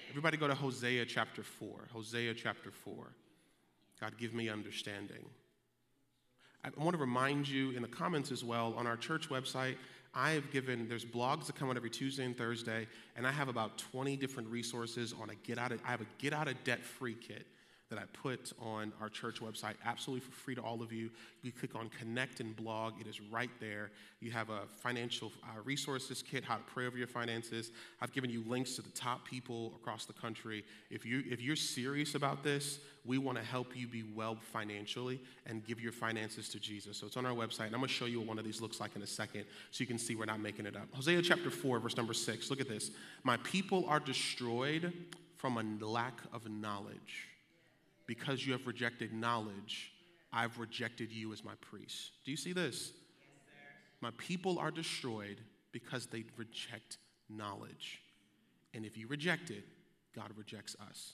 [0.10, 1.89] Everybody go to Hosea chapter 4.
[1.93, 2.95] Hosea chapter 4.
[4.02, 5.25] God, give me understanding.
[6.63, 9.75] I want to remind you in the comments as well on our church website.
[10.13, 13.48] I have given, there's blogs that come out every Tuesday and Thursday, and I have
[13.48, 16.62] about 20 different resources on a get out of, I have a get out of
[16.63, 17.45] debt free kit
[17.89, 21.10] that I put on our church website absolutely for free to all of you.
[21.41, 23.89] You click on connect and blog, it is right there.
[24.19, 27.71] You have a financial uh, resources kit, how to pray over your finances.
[27.99, 30.63] I've given you links to the top people across the country.
[30.91, 35.19] If, you, if you're serious about this, we want to help you be well financially
[35.47, 36.97] and give your finances to Jesus.
[36.97, 38.62] So it's on our website, and I'm going to show you what one of these
[38.62, 40.88] looks like in a second so you can see we're not making it up.
[40.93, 42.52] Hosea chapter 4, verse number 6.
[42.52, 42.91] Look at this.
[43.23, 44.93] My people are destroyed
[45.38, 47.28] from a lack of knowledge
[48.10, 49.91] because you have rejected knowledge,
[50.34, 52.10] I've rejected you as my priest.
[52.26, 52.88] Do you see this?
[52.88, 52.91] Yes,
[54.02, 55.38] my people are destroyed
[55.72, 56.98] because they reject
[57.30, 58.02] knowledge.
[58.74, 59.63] And if you reject it,
[60.15, 61.13] God rejects us.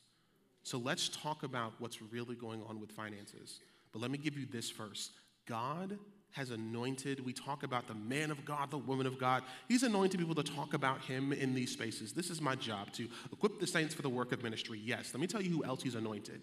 [0.64, 3.60] So let's talk about what's really going on with finances.
[3.92, 5.12] But let me give you this first
[5.46, 6.00] God
[6.32, 9.44] has anointed, we talk about the man of God, the woman of God.
[9.68, 12.14] He's anointed people to talk about him in these spaces.
[12.14, 14.80] This is my job to equip the saints for the work of ministry.
[14.82, 16.42] Yes, let me tell you who else he's anointed.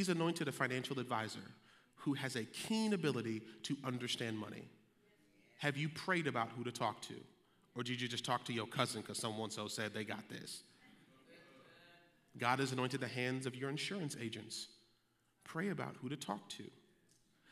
[0.00, 1.44] He's anointed a financial advisor
[1.96, 4.66] who has a keen ability to understand money.
[5.58, 7.14] Have you prayed about who to talk to?
[7.76, 10.62] Or did you just talk to your cousin because someone so said they got this?
[12.38, 14.68] God has anointed the hands of your insurance agents.
[15.44, 16.64] Pray about who to talk to.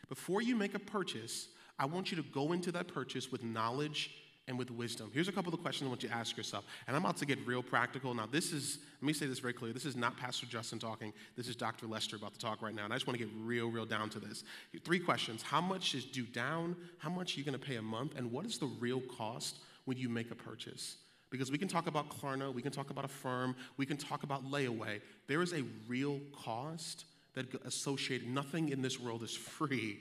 [0.08, 4.10] Before you make a purchase, I want you to go into that purchase with knowledge
[4.48, 5.10] and with wisdom.
[5.12, 6.64] Here's a couple of questions I want you to ask yourself.
[6.86, 8.14] And I'm about to get real practical.
[8.14, 9.74] Now, this is, let me say this very clearly.
[9.74, 11.12] This is not Pastor Justin talking.
[11.36, 11.86] This is Dr.
[11.86, 12.84] Lester about to talk right now.
[12.84, 14.44] And I just want to get real, real down to this.
[14.82, 16.74] Three questions How much is due down?
[16.96, 18.16] How much are you going to pay a month?
[18.16, 20.96] And what is the real cost when you make a purchase?
[21.30, 24.50] Because we can talk about Klarna, we can talk about Affirm, we can talk about
[24.50, 25.02] layaway.
[25.26, 29.98] There is a real cost that associated, nothing in this world is free.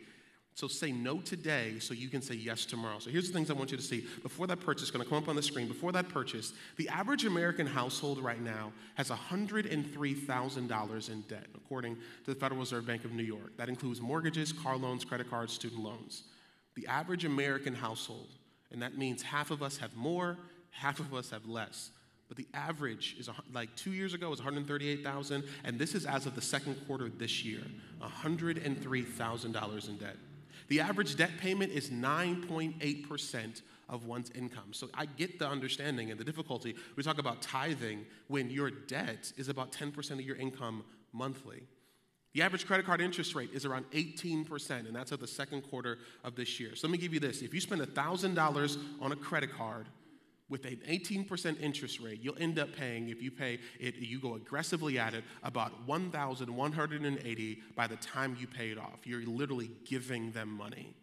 [0.57, 2.97] So say no today so you can say yes tomorrow.
[2.97, 4.07] So here's the things I want you to see.
[4.23, 7.25] Before that purchase, going to come up on the screen, before that purchase, the average
[7.25, 13.11] American household right now has $103,000 in debt, according to the Federal Reserve Bank of
[13.11, 13.55] New York.
[13.57, 16.23] That includes mortgages, car loans, credit cards, student loans.
[16.73, 18.29] The average American household,
[18.71, 20.39] and that means half of us have more,
[20.71, 21.91] half of us have less.
[22.27, 26.35] but the average is like two years ago was 138,000, and this is as of
[26.35, 27.61] the second quarter this year,
[28.01, 30.17] $103,000 in debt.
[30.67, 34.73] The average debt payment is 9.8% of one's income.
[34.73, 36.75] So I get the understanding and the difficulty.
[36.95, 41.63] We talk about tithing when your debt is about 10% of your income monthly.
[42.33, 45.97] The average credit card interest rate is around 18%, and that's of the second quarter
[46.23, 46.75] of this year.
[46.75, 47.41] So let me give you this.
[47.41, 49.87] If you spend $1,000 on a credit card,
[50.49, 54.35] with an 18% interest rate, you'll end up paying, if you pay it, you go
[54.35, 59.05] aggressively at it, about 1,180 by the time you pay it off.
[59.05, 60.95] You're literally giving them money.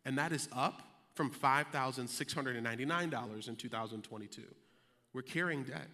[0.05, 0.83] And that is up
[1.15, 4.43] from $5,699 in 2022.
[5.15, 5.89] We're carrying debt.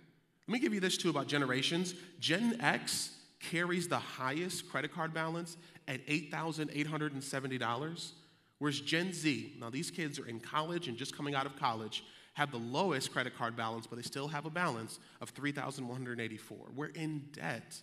[0.49, 1.95] Let me give you this too about generations.
[2.19, 3.13] Gen X
[3.51, 5.57] carries the highest credit card balance
[5.89, 8.13] at $8,870,
[8.59, 12.05] whereas Gen Z, now these kids are in college and just coming out of college,
[12.35, 16.59] have the lowest credit card balance, but they still have a balance of 3,184.
[16.75, 17.81] We're in debt.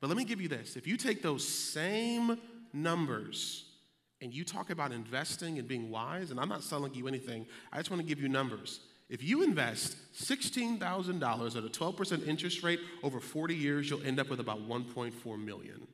[0.00, 2.38] But let me give you this if you take those same
[2.72, 3.66] numbers
[4.20, 7.78] and you talk about investing and being wise, and I'm not selling you anything, I
[7.78, 8.80] just want to give you numbers.
[9.12, 14.30] If you invest $16,000 at a 12% interest rate over 40 years, you'll end up
[14.30, 15.86] with about 1.4 million.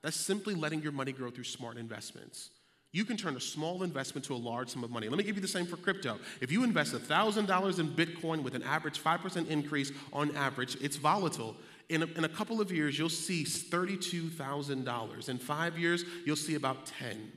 [0.00, 2.48] That's simply letting your money grow through smart investments.
[2.90, 5.10] You can turn a small investment to a large sum of money.
[5.10, 6.18] Let me give you the same for crypto.
[6.40, 11.54] If you invest $1,000 in Bitcoin with an average 5% increase on average, it's volatile.
[11.90, 15.28] In a, in a couple of years, you'll see $32,000.
[15.28, 17.30] In five years, you'll see about 10.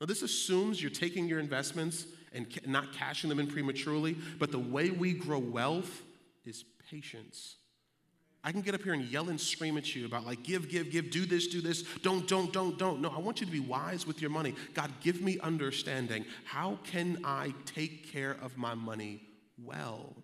[0.00, 4.16] Now, this assumes you're taking your investments and not cashing them in prematurely.
[4.38, 6.02] But the way we grow wealth
[6.44, 7.56] is patience.
[8.44, 10.90] I can get up here and yell and scream at you about like give, give,
[10.90, 13.00] give, do this, do this, don't, don't, don't, don't.
[13.00, 14.54] No, I want you to be wise with your money.
[14.74, 16.24] God, give me understanding.
[16.44, 19.22] How can I take care of my money
[19.62, 20.16] well?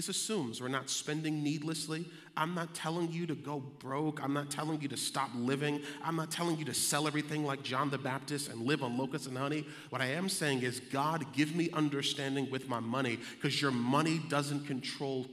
[0.00, 2.06] This assumes we're not spending needlessly.
[2.34, 4.24] I'm not telling you to go broke.
[4.24, 5.82] I'm not telling you to stop living.
[6.02, 9.26] I'm not telling you to sell everything like John the Baptist and live on locusts
[9.26, 9.66] and honey.
[9.90, 14.22] What I am saying is, God, give me understanding with my money because your money
[14.30, 15.26] doesn't control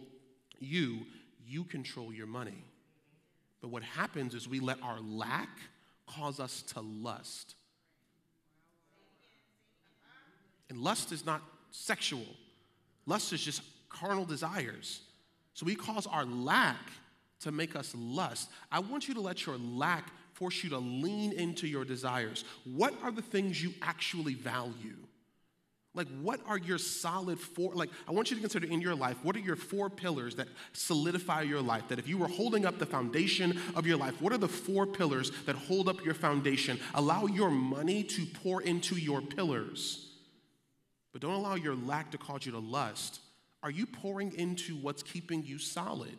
[0.60, 1.06] you,
[1.48, 2.66] you control your money.
[3.62, 5.60] But what happens is we let our lack
[6.08, 7.56] cause us to lust.
[10.70, 12.26] And lust is not sexual,
[13.06, 13.62] lust is just
[14.00, 15.02] carnal desires.
[15.54, 16.92] So we cause our lack
[17.42, 18.50] to make us lust.
[18.72, 22.44] I want you to let your lack force you to lean into your desires.
[22.64, 24.98] What are the things you actually value?
[25.94, 27.74] Like, what are your solid four?
[27.74, 30.48] Like, I want you to consider in your life, what are your four pillars that
[30.74, 31.88] solidify your life?
[31.88, 34.86] That if you were holding up the foundation of your life, what are the four
[34.86, 36.80] pillars that hold up your foundation?
[36.94, 40.12] Allow your money to pour into your pillars,
[41.14, 43.22] but don't allow your lack to cause you to lust.
[43.64, 46.18] Are you pouring into what's keeping you solid?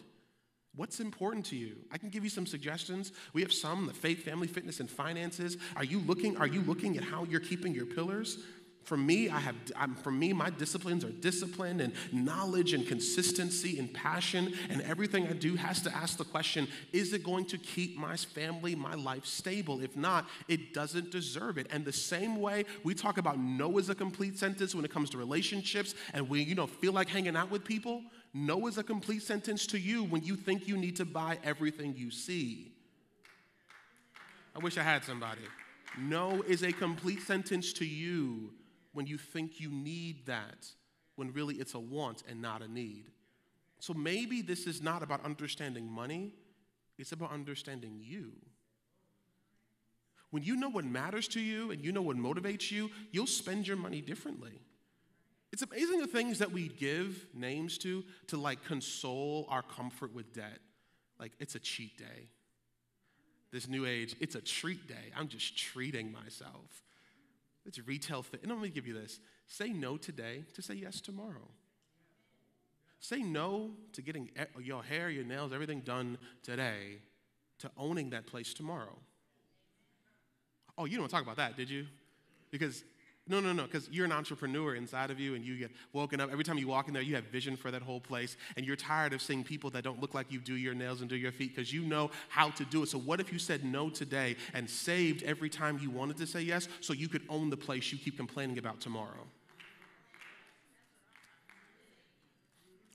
[0.75, 1.77] What's important to you?
[1.91, 3.13] I can give you some suggestions.
[3.33, 5.57] We have some, the faith, family, fitness, and finances.
[5.75, 8.39] Are you looking, are you looking at how you're keeping your pillars?
[8.89, 13.79] For me, I have, I'm, for me, my disciplines are discipline and knowledge and consistency
[13.79, 17.59] and passion, and everything I do has to ask the question is it going to
[17.59, 19.83] keep my family, my life stable?
[19.83, 21.67] If not, it doesn't deserve it.
[21.71, 25.11] And the same way we talk about no is a complete sentence when it comes
[25.11, 28.01] to relationships, and we, you know, feel like hanging out with people,
[28.33, 31.95] no is a complete sentence to you when you think you need to buy everything
[31.95, 32.73] you see.
[34.57, 35.43] I wish I had somebody.
[35.99, 38.55] No is a complete sentence to you
[38.99, 40.67] when you think you need that,
[41.15, 43.05] when really it's a want and not a need.
[43.79, 46.35] So maybe this is not about understanding money,
[46.99, 48.33] it's about understanding you.
[50.31, 53.69] When you know what matters to you and you know what motivates you, you'll spend
[53.69, 54.59] your money differently.
[55.53, 60.33] It's amazing the things that we give names to to like console our comfort with
[60.33, 60.59] debt.
[61.21, 62.31] Like it's a cheat day.
[63.53, 65.13] This new age, it's a treat day.
[65.17, 66.83] I'm just treating myself.
[67.69, 68.43] It's retail fit.
[68.43, 71.49] And let me give you this say no today to say yes tomorrow.
[72.99, 76.99] Say no to getting your hair, your nails, everything done today
[77.59, 78.97] to owning that place tomorrow.
[80.77, 81.87] Oh, you don't talk about that, did you?
[82.51, 82.85] Because
[83.29, 86.31] no, no, no, because you're an entrepreneur inside of you and you get woken up.
[86.33, 88.77] Every time you walk in there, you have vision for that whole place and you're
[88.77, 91.33] tired of seeing people that don't look like you do your nails and do your
[91.33, 92.89] feet because you know how to do it.
[92.89, 96.41] So, what if you said no today and saved every time you wanted to say
[96.41, 99.27] yes so you could own the place you keep complaining about tomorrow?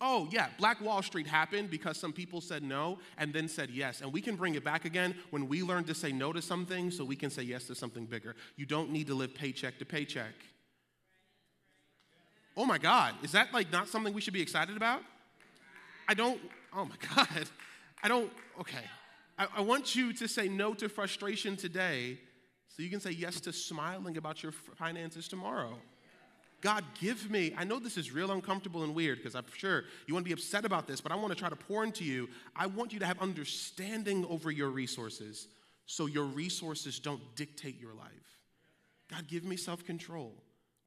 [0.05, 4.01] Oh, yeah, Black Wall Street happened because some people said no and then said yes.
[4.01, 6.91] And we can bring it back again when we learn to say no to something
[6.91, 8.35] so we can say yes to something bigger.
[8.57, 10.33] You don't need to live paycheck to paycheck.
[12.57, 14.99] Oh my God, is that like not something we should be excited about?
[16.09, 16.39] I don't,
[16.75, 17.47] oh my God,
[18.03, 18.29] I don't,
[18.59, 18.83] okay.
[19.39, 22.19] I, I want you to say no to frustration today
[22.67, 25.77] so you can say yes to smiling about your finances tomorrow.
[26.63, 27.53] God, give me.
[27.57, 30.33] I know this is real uncomfortable and weird because I'm sure you want to be
[30.33, 32.29] upset about this, but I want to try to pour into you.
[32.55, 35.49] I want you to have understanding over your resources
[35.87, 38.39] so your resources don't dictate your life.
[39.11, 40.33] God, give me self control.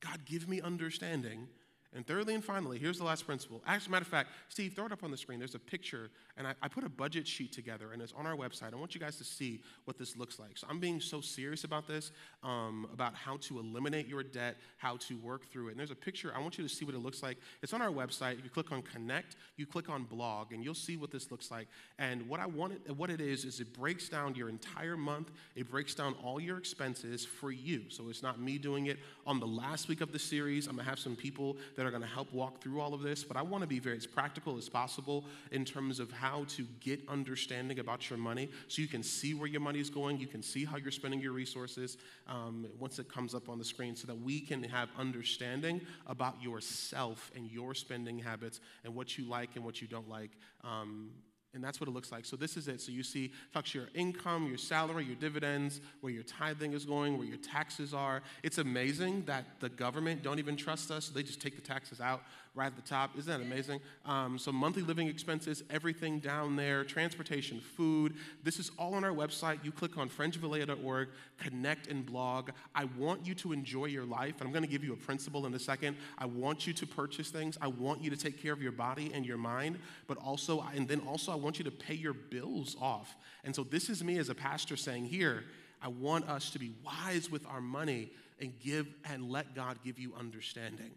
[0.00, 1.46] God, give me understanding
[1.94, 3.62] and thirdly and finally, here's the last principle.
[3.66, 5.38] As a matter of fact, Steve, throw it up on the screen.
[5.38, 8.36] There's a picture, and I, I, put a budget sheet together, and it's on our
[8.36, 8.72] website.
[8.72, 10.58] I want you guys to see what this looks like.
[10.58, 12.12] So I'm being so serious about this,
[12.42, 15.70] um, about how to eliminate your debt, how to work through it.
[15.72, 16.32] And there's a picture.
[16.36, 17.38] I want you to see what it looks like.
[17.62, 18.42] It's on our website.
[18.44, 21.68] You click on Connect, you click on Blog, and you'll see what this looks like.
[21.98, 25.30] And what I want, what it is, is it breaks down your entire month.
[25.54, 27.84] It breaks down all your expenses for you.
[27.88, 28.98] So it's not me doing it.
[29.26, 32.02] On the last week of the series, I'm gonna have some people that are going
[32.02, 34.56] to help walk through all of this, but I want to be very as practical
[34.58, 39.02] as possible in terms of how to get understanding about your money so you can
[39.02, 41.96] see where your money is going, you can see how you're spending your resources
[42.28, 46.42] um, once it comes up on the screen so that we can have understanding about
[46.42, 50.30] yourself and your spending habits and what you like and what you don't like.
[50.64, 51.10] Um,
[51.54, 52.24] and that's what it looks like.
[52.24, 52.80] So this is it.
[52.80, 57.16] So you see, talks your income, your salary, your dividends, where your tithing is going,
[57.16, 58.22] where your taxes are.
[58.42, 61.08] It's amazing that the government don't even trust us.
[61.08, 62.22] They just take the taxes out
[62.56, 63.10] right at the top.
[63.18, 63.80] Isn't that amazing?
[64.06, 68.14] Um, so monthly living expenses, everything down there, transportation, food.
[68.42, 69.62] This is all on our website.
[69.62, 72.50] You click on friendsofalea.org, connect and blog.
[72.74, 74.36] I want you to enjoy your life.
[74.40, 75.96] And I'm going to give you a principle in a second.
[76.18, 77.58] I want you to purchase things.
[77.60, 80.88] I want you to take care of your body and your mind, but also, and
[80.88, 83.16] then also I want you to pay your bills off.
[83.44, 85.44] And so this is me as a pastor saying here,
[85.82, 89.98] I want us to be wise with our money and give and let God give
[89.98, 90.90] you understanding.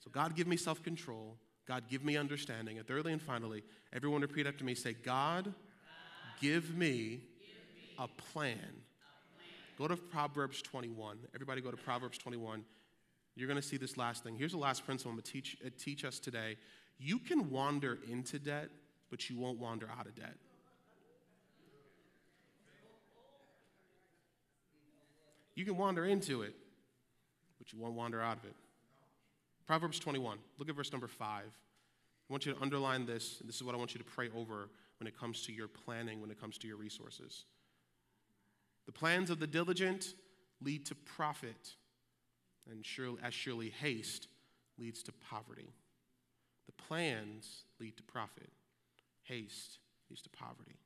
[0.00, 1.36] So, God, give me self control.
[1.66, 2.78] God, give me understanding.
[2.78, 5.54] And thirdly and finally, everyone repeat after me say, God,
[6.40, 7.20] give me
[7.98, 8.82] a plan.
[9.78, 11.18] Go to Proverbs 21.
[11.34, 12.64] Everybody go to Proverbs 21.
[13.36, 14.36] You're going to see this last thing.
[14.36, 16.56] Here's the last principle I'm going to teach, uh, teach us today.
[16.98, 18.68] You can wander into debt,
[19.12, 20.34] but you won't wander out of debt.
[25.54, 26.54] You can wander into it,
[27.58, 28.54] but you won't wander out of it.
[29.66, 31.28] Proverbs 21, look at verse number 5.
[31.28, 34.30] I want you to underline this, and this is what I want you to pray
[34.34, 37.44] over when it comes to your planning, when it comes to your resources.
[38.86, 40.14] The plans of the diligent
[40.64, 41.74] lead to profit,
[42.70, 44.28] and surely, as surely haste
[44.78, 45.68] leads to poverty.
[46.64, 48.48] The plans lead to profit,
[49.24, 49.78] haste
[50.10, 50.78] leads to poverty.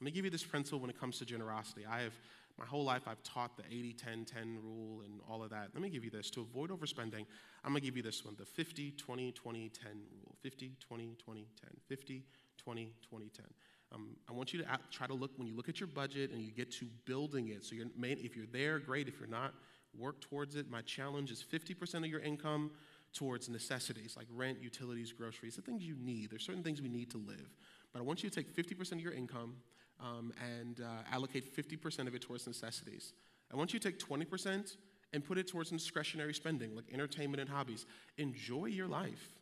[0.00, 1.86] Let me give you this principle when it comes to generosity.
[1.88, 2.12] I have
[2.58, 5.68] my whole life, I've taught the 80 10 10 rule and all of that.
[5.74, 6.30] Let me give you this.
[6.30, 7.26] To avoid overspending,
[7.64, 11.16] I'm going to give you this one the 50 20 20 10 rule 50 20
[11.22, 11.70] 20 10.
[11.86, 12.24] 50
[12.58, 13.44] 20 20 10.
[13.92, 16.42] Um, I want you to try to look, when you look at your budget and
[16.42, 19.06] you get to building it, so you're, if you're there, great.
[19.06, 19.54] If you're not,
[19.96, 20.68] work towards it.
[20.70, 22.70] My challenge is 50% of your income
[23.16, 26.30] towards necessities like rent, utilities, groceries, the things you need.
[26.30, 27.56] There's certain things we need to live.
[27.92, 29.54] But I want you to take 50% of your income
[30.00, 33.14] um, and uh, allocate 50% of it towards necessities.
[33.52, 34.76] I want you to take 20%
[35.12, 37.86] and put it towards discretionary spending like entertainment and hobbies.
[38.18, 39.32] Enjoy your life.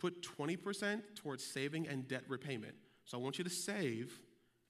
[0.00, 2.74] Put 20% towards saving and debt repayment.
[3.04, 4.18] So I want you to save,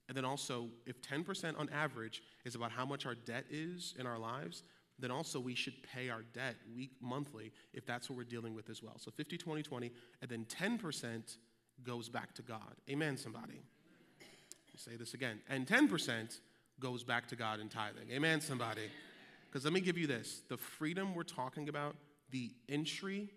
[0.07, 4.07] and then also, if 10% on average is about how much our debt is in
[4.07, 4.63] our lives,
[4.99, 8.69] then also we should pay our debt week monthly if that's what we're dealing with
[8.69, 8.97] as well.
[8.97, 9.91] So 50, 20, 20,
[10.21, 11.37] and then 10%
[11.83, 12.75] goes back to God.
[12.89, 13.61] Amen, somebody
[14.79, 15.39] say this again.
[15.49, 16.39] And 10%
[16.79, 18.09] goes back to God in tithing.
[18.11, 18.89] Amen, somebody.
[19.45, 21.95] Because let me give you this the freedom we're talking about,
[22.31, 23.29] the entry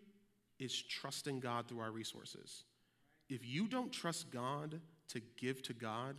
[0.59, 2.65] is trusting God through our resources.
[3.29, 6.17] If you don't trust God to give to God,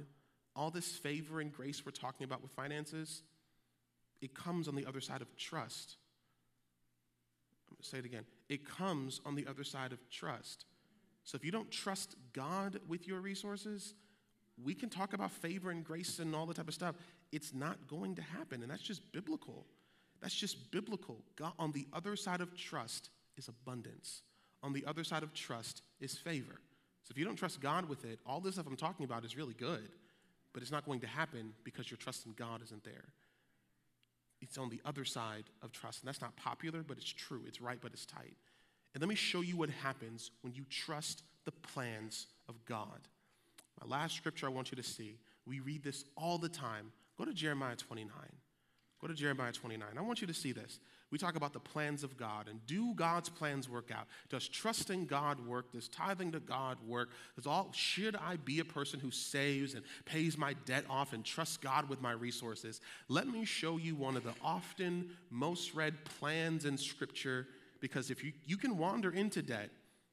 [0.56, 3.24] all this favor and grace we're talking about with finances,
[4.22, 5.98] it comes on the other side of trust.
[7.70, 8.26] I'm going to say it again.
[8.50, 10.66] It comes on the other side of trust.
[11.24, 13.94] So if you don't trust God with your resources,
[14.62, 16.96] we can talk about favor and grace and all the type of stuff.
[17.32, 18.62] it's not going to happen.
[18.62, 19.66] And that's just biblical.
[20.22, 21.18] That's just biblical.
[21.36, 24.22] God, on the other side of trust is abundance.
[24.62, 26.62] On the other side of trust is favor.
[27.04, 29.36] So if you don't trust God with it, all this stuff I'm talking about is
[29.36, 29.90] really good,
[30.54, 33.06] but it's not going to happen because your trust in God isn't there.
[34.44, 36.02] It's on the other side of trust.
[36.02, 37.44] And that's not popular, but it's true.
[37.48, 38.36] It's right, but it's tight.
[38.94, 43.08] And let me show you what happens when you trust the plans of God.
[43.82, 45.18] My last scripture I want you to see,
[45.48, 46.92] we read this all the time.
[47.18, 48.12] Go to Jeremiah 29.
[49.04, 49.86] Go to Jeremiah 29.
[49.98, 50.80] I want you to see this.
[51.12, 54.08] We talk about the plans of God and do God's plans work out?
[54.30, 55.74] Does trusting God work?
[55.74, 57.10] Does tithing to God work?
[57.36, 61.26] Does all should I be a person who saves and pays my debt off and
[61.26, 62.80] trusts God with my resources?
[63.10, 67.48] Let me show you one of the often most read plans in scripture
[67.82, 69.70] because if you you can wander into debt,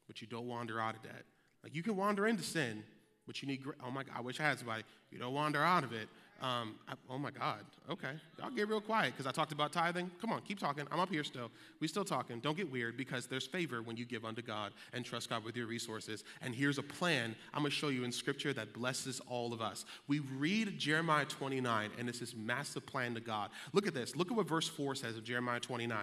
[0.09, 1.23] but you don't wander out of debt.
[1.63, 2.83] Like you can wander into sin,
[3.25, 4.83] but you need, oh my God, I wish I had somebody.
[5.13, 6.09] You don't wander out of it,
[6.41, 7.61] um, I, oh my God.
[7.91, 8.13] Okay.
[8.39, 10.11] Y'all get real quiet because I talked about tithing.
[10.21, 10.87] Come on, keep talking.
[10.91, 11.51] I'm up here still.
[11.81, 12.41] We still talking.
[12.41, 15.57] Don't get weird because there's favor when you give unto God and trust God with
[15.57, 16.25] your resources.
[16.41, 19.61] And here's a plan I'm going to show you in scripture that blesses all of
[19.61, 19.85] us.
[20.09, 23.51] We read Jeremiah 29 and it's this massive plan to God.
[23.73, 24.17] Look at this.
[24.17, 25.99] Look at what verse 4 says of Jeremiah 29.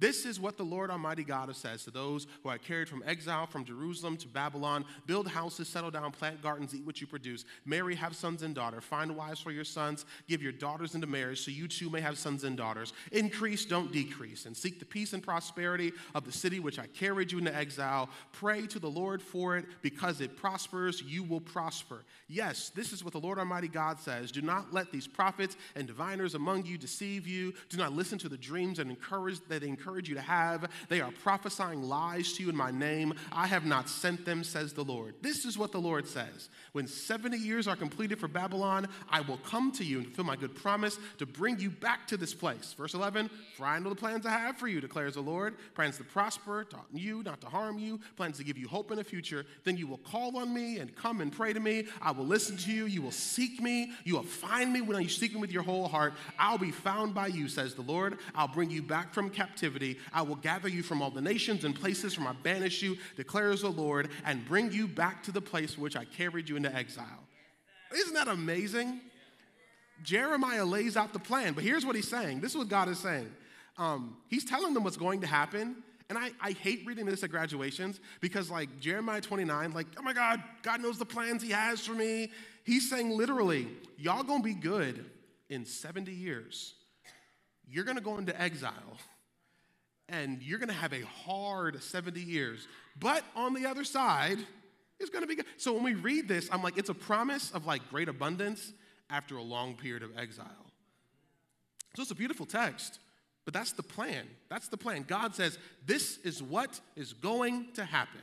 [0.00, 3.46] This is what the Lord Almighty God says to those who are carried from exile
[3.46, 7.94] from Jerusalem to Babylon build houses, settle down, plant gardens, eat what you produce, marry,
[7.94, 11.52] have sons and daughters, find wives for your sons, give your daughters into marriage so
[11.52, 12.92] you too may have sons and daughters.
[13.12, 17.30] Increase, don't decrease, and seek the peace and prosperity of the city which I carried
[17.30, 18.08] you into exile.
[18.32, 22.02] Pray to the Lord for it because it prospers, you will prosper.
[22.26, 24.32] Yes, this is what the Lord Almighty God says.
[24.32, 27.54] Do not let these prophets and diviners among you deceive you.
[27.68, 30.70] Do not listen to the dreams and encourage that encourage encourage you to have.
[30.88, 33.12] They are prophesying lies to you in my name.
[33.30, 35.14] I have not sent them, says the Lord.
[35.20, 36.48] This is what the Lord says.
[36.72, 40.36] When 70 years are completed for Babylon, I will come to you and fulfill my
[40.36, 42.74] good promise to bring you back to this place.
[42.78, 43.28] Verse 11,
[43.58, 45.54] for I know the plans I have for you, declares the Lord.
[45.74, 48.96] Plans to prosper, to you, not to harm you, plans to give you hope in
[48.96, 49.44] the future.
[49.64, 51.88] Then you will call on me and come and pray to me.
[52.00, 52.86] I will listen to you.
[52.86, 53.92] You will seek me.
[54.04, 56.14] You will find me when you seek me with your whole heart.
[56.38, 58.18] I'll be found by you, says the Lord.
[58.34, 60.00] I'll bring you back from captivity captivity.
[60.12, 63.62] I will gather you from all the nations and places from I banish you, declares
[63.62, 67.06] the Lord, and bring you back to the place which I carried you into exile.
[67.94, 69.00] Isn't that amazing?
[70.02, 72.40] Jeremiah lays out the plan, but here's what he's saying.
[72.40, 73.30] This is what God is saying.
[73.78, 75.76] Um, he's telling them what's going to happen.
[76.10, 80.12] And I, I hate reading this at graduations because, like, Jeremiah 29, like, oh my
[80.12, 82.30] God, God knows the plans He has for me.
[82.64, 85.06] He's saying literally, y'all gonna be good
[85.48, 86.74] in 70 years.
[87.66, 88.98] You're gonna go into exile
[90.08, 92.66] and you're going to have a hard 70 years.
[92.98, 94.38] But on the other side,
[95.00, 95.46] it's going to be good.
[95.56, 98.72] So when we read this, I'm like, it's a promise of like great abundance
[99.10, 100.46] after a long period of exile.
[101.96, 102.98] So it's a beautiful text,
[103.44, 104.26] but that's the plan.
[104.48, 105.04] That's the plan.
[105.06, 108.20] God says, this is what is going to happen.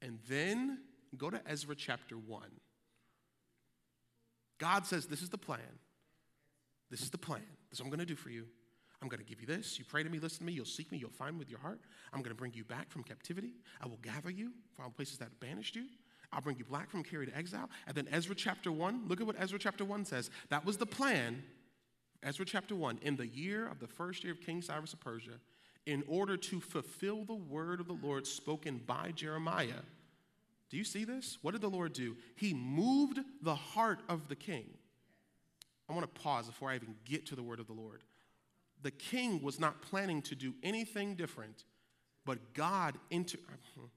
[0.00, 0.78] And then
[1.16, 2.42] go to Ezra chapter 1.
[4.58, 5.60] God says, this is the plan.
[6.90, 7.42] This is the plan.
[7.70, 8.46] This is what I'm going to do for you.
[9.02, 9.80] I'm going to give you this.
[9.80, 11.58] You pray to me, listen to me, you'll seek me, you'll find me with your
[11.58, 11.80] heart.
[12.12, 13.52] I'm going to bring you back from captivity.
[13.80, 15.86] I will gather you from places that banished you.
[16.32, 17.68] I'll bring you back from carried exile.
[17.88, 20.30] And then Ezra chapter 1, look at what Ezra chapter 1 says.
[20.50, 21.42] That was the plan.
[22.22, 25.40] Ezra chapter 1, in the year of the first year of King Cyrus of Persia,
[25.84, 29.82] in order to fulfill the word of the Lord spoken by Jeremiah.
[30.70, 31.38] Do you see this?
[31.42, 32.16] What did the Lord do?
[32.36, 34.66] He moved the heart of the king.
[35.90, 38.02] I want to pause before I even get to the word of the Lord
[38.82, 41.64] the king was not planning to do anything different,
[42.24, 43.38] but God into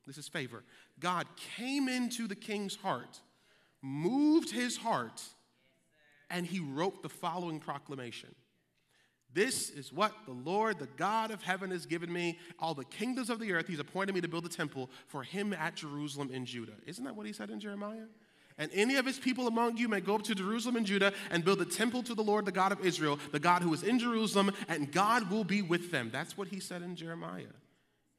[0.06, 0.64] this is favor.
[1.00, 1.28] God
[1.58, 3.20] came into the king's heart,
[3.82, 5.22] moved his heart,
[6.30, 8.34] and he wrote the following proclamation.
[9.36, 12.40] This is what the Lord, the God of heaven, has given me.
[12.58, 15.52] All the kingdoms of the earth, He's appointed me to build a temple for Him
[15.52, 16.76] at Jerusalem in Judah.
[16.86, 18.06] Isn't that what He said in Jeremiah?
[18.58, 21.44] And any of his people among you may go up to Jerusalem and Judah and
[21.44, 24.00] build a temple to the Lord, the God of Israel, the God who is in
[24.00, 26.10] Jerusalem, and God will be with them.
[26.12, 27.44] That's what he said in Jeremiah.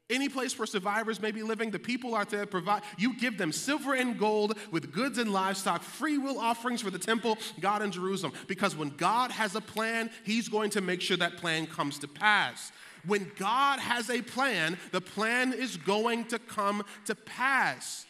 [0.09, 2.83] Any place where survivors may be living, the people are to provide.
[2.97, 6.99] You give them silver and gold with goods and livestock, free will offerings for the
[6.99, 8.31] temple, God in Jerusalem.
[8.47, 12.07] Because when God has a plan, He's going to make sure that plan comes to
[12.07, 12.71] pass.
[13.05, 18.05] When God has a plan, the plan is going to come to pass.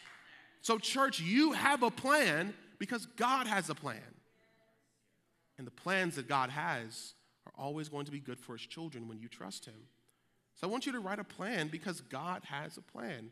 [0.68, 4.02] So, church, you have a plan because God has a plan.
[5.56, 7.14] And the plans that God has
[7.46, 9.86] are always going to be good for his children when you trust him.
[10.56, 13.30] So, I want you to write a plan because God has a plan.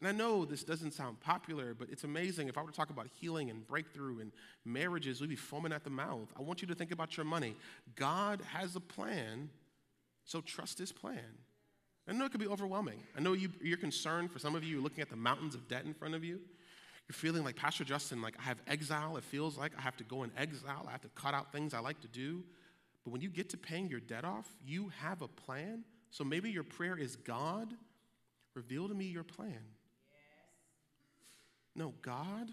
[0.00, 2.48] And I know this doesn't sound popular, but it's amazing.
[2.48, 4.32] If I were to talk about healing and breakthrough and
[4.64, 6.32] marriages, we'd be foaming at the mouth.
[6.34, 7.56] I want you to think about your money.
[7.94, 9.50] God has a plan,
[10.24, 11.36] so trust his plan.
[12.08, 13.00] I know it can be overwhelming.
[13.16, 14.30] I know you, you're concerned.
[14.30, 16.40] For some of you, looking at the mountains of debt in front of you.
[17.08, 19.16] You're feeling like Pastor Justin, like I have exile.
[19.16, 20.84] It feels like I have to go in exile.
[20.88, 22.42] I have to cut out things I like to do.
[23.04, 25.84] But when you get to paying your debt off, you have a plan.
[26.10, 27.72] So maybe your prayer is God,
[28.54, 29.58] reveal to me your plan.
[31.74, 32.50] No, God,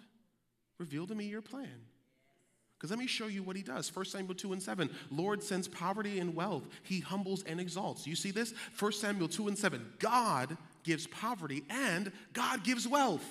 [0.77, 1.81] reveal to me your plan.
[2.79, 3.93] Because let me show you what he does.
[3.93, 4.89] 1 Samuel 2 and 7.
[5.11, 6.63] Lord sends poverty and wealth.
[6.83, 8.07] He humbles and exalts.
[8.07, 8.53] You see this?
[8.79, 9.85] 1 Samuel 2 and 7.
[9.99, 13.25] God gives poverty and God gives wealth.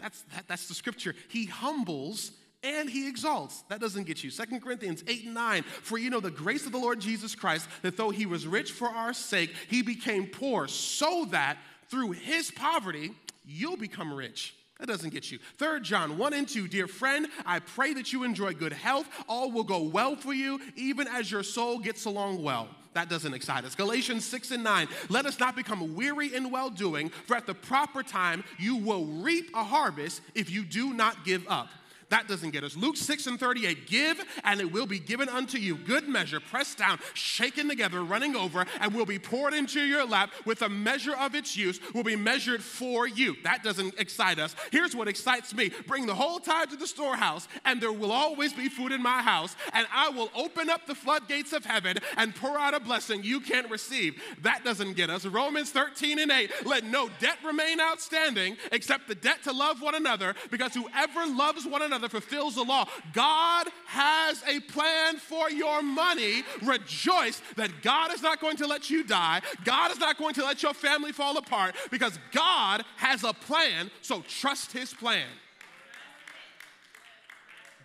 [0.00, 1.14] That's, that, that's the scripture.
[1.28, 2.32] He humbles
[2.64, 3.62] and he exalts.
[3.68, 4.30] That doesn't get you.
[4.30, 5.62] Second Corinthians 8 and 9.
[5.62, 8.72] For you know the grace of the Lord Jesus Christ, that though he was rich
[8.72, 11.56] for our sake, he became poor, so that
[11.88, 13.12] through his poverty
[13.44, 14.56] you'll become rich.
[14.78, 15.38] That doesn't get you.
[15.56, 16.68] Third John 1 and 2.
[16.68, 19.08] Dear friend, I pray that you enjoy good health.
[19.26, 22.68] All will go well for you, even as your soul gets along well.
[22.92, 23.74] That doesn't excite us.
[23.74, 24.88] Galatians 6 and 9.
[25.08, 29.06] Let us not become weary in well doing, for at the proper time you will
[29.06, 31.68] reap a harvest if you do not give up.
[32.08, 32.76] That doesn't get us.
[32.76, 35.76] Luke 6 and 38 Give, and it will be given unto you.
[35.76, 40.30] Good measure, pressed down, shaken together, running over, and will be poured into your lap
[40.44, 43.36] with a measure of its use, will be measured for you.
[43.42, 44.54] That doesn't excite us.
[44.70, 48.52] Here's what excites me bring the whole tithe to the storehouse, and there will always
[48.52, 52.34] be food in my house, and I will open up the floodgates of heaven and
[52.34, 54.22] pour out a blessing you can't receive.
[54.42, 55.26] That doesn't get us.
[55.26, 59.96] Romans 13 and 8 Let no debt remain outstanding except the debt to love one
[59.96, 62.86] another, because whoever loves one another, another fulfills the law.
[63.12, 66.42] God has a plan for your money.
[66.62, 69.40] Rejoice that God is not going to let you die.
[69.64, 73.90] God is not going to let your family fall apart because God has a plan,
[74.02, 75.26] so trust his plan.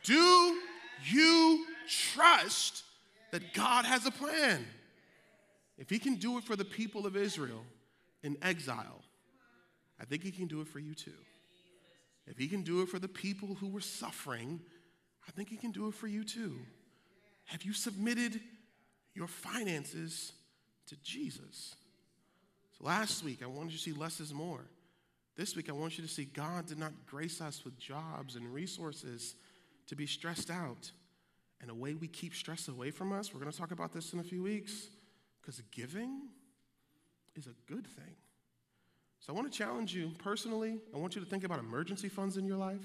[0.03, 0.59] Do
[1.09, 1.65] you
[2.13, 2.83] trust
[3.31, 4.65] that God has a plan?
[5.77, 7.63] If he can do it for the people of Israel
[8.23, 9.01] in exile,
[9.99, 11.11] I think he can do it for you too.
[12.31, 14.61] If he can do it for the people who were suffering,
[15.27, 16.57] I think he can do it for you too.
[17.45, 18.39] Have you submitted
[19.13, 20.31] your finances
[20.87, 21.75] to Jesus?
[22.77, 24.65] So last week, I wanted you to see less is more.
[25.35, 28.51] This week, I want you to see God did not grace us with jobs and
[28.53, 29.35] resources
[29.87, 30.89] to be stressed out.
[31.59, 34.13] And a way we keep stress away from us, we're going to talk about this
[34.13, 34.87] in a few weeks,
[35.41, 36.29] because giving
[37.35, 38.15] is a good thing.
[39.21, 40.79] So I want to challenge you personally.
[40.93, 42.81] I want you to think about emergency funds in your life.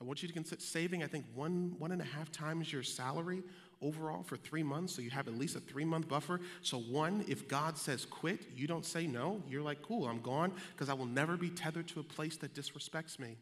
[0.00, 2.82] I want you to consider saving, I think, one, one and a half times your
[2.82, 3.42] salary
[3.82, 4.94] overall for three months.
[4.94, 6.40] So you have at least a three month buffer.
[6.62, 9.42] So, one, if God says quit, you don't say no.
[9.46, 12.54] You're like, cool, I'm gone because I will never be tethered to a place that
[12.54, 13.36] disrespects me.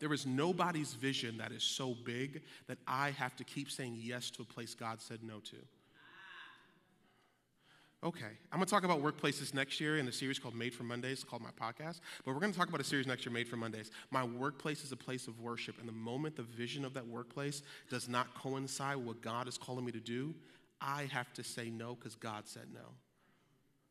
[0.00, 4.30] There is nobody's vision that is so big that I have to keep saying yes
[4.30, 5.56] to a place God said no to.
[8.04, 11.22] Okay, I'm gonna talk about workplaces next year in the series called Made for Mondays,
[11.22, 12.00] called my podcast.
[12.24, 13.92] But we're gonna talk about a series next year, Made for Mondays.
[14.10, 17.62] My workplace is a place of worship, and the moment the vision of that workplace
[17.90, 20.34] does not coincide with what God is calling me to do,
[20.80, 22.80] I have to say no because God said no.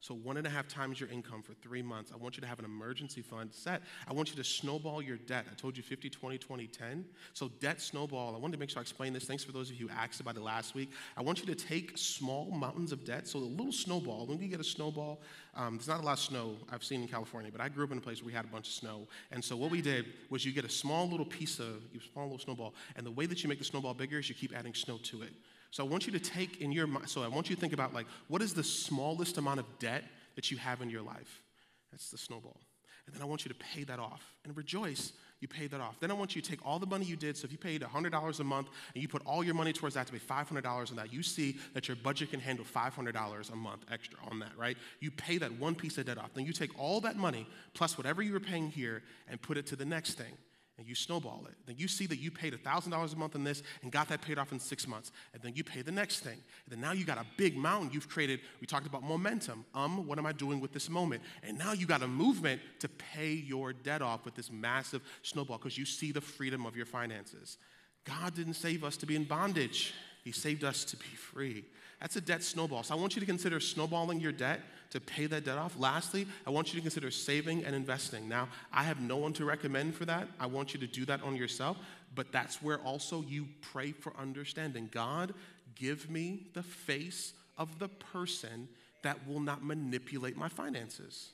[0.01, 2.11] So, one and a half times your income for three months.
[2.11, 3.83] I want you to have an emergency fund set.
[4.07, 5.45] I want you to snowball your debt.
[5.49, 7.05] I told you 50, 20, 20, 10.
[7.33, 8.33] So, debt snowball.
[8.35, 9.25] I wanted to make sure I explained this.
[9.25, 10.89] Thanks for those of you who asked about it last week.
[11.15, 13.27] I want you to take small mountains of debt.
[13.27, 14.25] So, a little snowball.
[14.25, 15.21] When you get a snowball,
[15.53, 17.91] um, there's not a lot of snow I've seen in California, but I grew up
[17.91, 19.07] in a place where we had a bunch of snow.
[19.29, 22.25] And so, what we did was you get a small little piece of, you small
[22.25, 22.73] little snowball.
[22.95, 25.21] And the way that you make the snowball bigger is you keep adding snow to
[25.21, 25.33] it.
[25.71, 27.73] So, I want you to take in your mind, so I want you to think
[27.73, 30.03] about like, what is the smallest amount of debt?
[30.35, 31.43] that you have in your life.
[31.91, 32.59] That's the snowball.
[33.05, 35.99] And then I want you to pay that off and rejoice you pay that off.
[35.99, 37.35] Then I want you to take all the money you did.
[37.35, 40.05] So if you paid $100 a month and you put all your money towards that
[40.05, 43.85] to be $500 on that, you see that your budget can handle $500 a month
[43.91, 44.77] extra on that, right?
[44.99, 46.35] You pay that one piece of debt off.
[46.35, 49.65] Then you take all that money plus whatever you were paying here and put it
[49.67, 50.33] to the next thing
[50.81, 51.53] and you snowball it.
[51.67, 54.39] Then you see that you paid $1,000 a month on this and got that paid
[54.39, 55.11] off in six months.
[55.31, 56.33] And then you pay the next thing.
[56.33, 58.39] And then now you got a big mountain you've created.
[58.59, 59.63] We talked about momentum.
[59.75, 61.21] Um, what am I doing with this moment?
[61.43, 65.59] And now you got a movement to pay your debt off with this massive snowball
[65.59, 67.59] because you see the freedom of your finances.
[68.03, 71.63] God didn't save us to be in bondage, He saved us to be free.
[72.01, 72.81] That's a debt snowball.
[72.83, 75.79] So I want you to consider snowballing your debt to pay that debt off.
[75.79, 78.27] Lastly, I want you to consider saving and investing.
[78.27, 80.27] Now, I have no one to recommend for that.
[80.39, 81.77] I want you to do that on yourself,
[82.15, 84.89] but that's where also you pray for understanding.
[84.91, 85.33] God,
[85.75, 88.67] give me the face of the person
[89.03, 91.29] that will not manipulate my finances.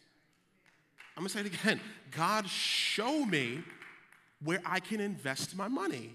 [1.15, 1.80] I'm gonna say it again
[2.11, 3.63] God, show me
[4.43, 6.11] where I can invest my money.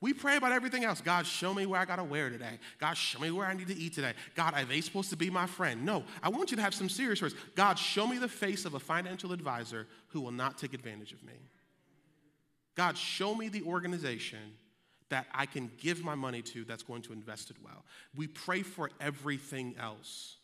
[0.00, 1.02] We pray about everything else.
[1.02, 2.58] God, show me where I gotta wear today.
[2.78, 4.14] God, show me where I need to eat today.
[4.34, 5.84] God, are they supposed to be my friend?
[5.84, 7.34] No, I want you to have some serious words.
[7.54, 11.22] God, show me the face of a financial advisor who will not take advantage of
[11.22, 11.34] me.
[12.76, 14.54] God, show me the organization
[15.10, 17.84] that I can give my money to that's going to invest it well.
[18.16, 20.36] We pray for everything else.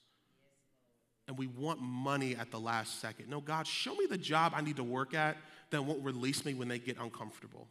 [1.28, 3.30] And we want money at the last second.
[3.30, 5.36] No, God, show me the job I need to work at
[5.70, 7.66] that won't release me when they get uncomfortable.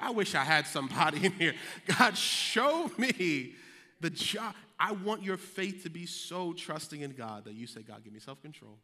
[0.00, 1.54] I wish I had somebody in here.
[1.98, 3.54] God, show me
[4.00, 4.54] the job.
[4.78, 8.12] I want your faith to be so trusting in God that you say, God, give
[8.12, 8.78] me self control,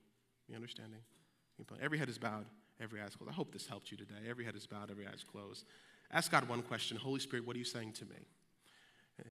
[0.49, 1.01] me understanding.
[1.81, 2.45] Every head is bowed,
[2.81, 3.33] every eye is closed.
[3.33, 4.15] I hope this helped you today.
[4.29, 5.65] Every head is bowed, every eye is closed.
[6.13, 8.17] Ask God one question Holy Spirit, what are you saying to me?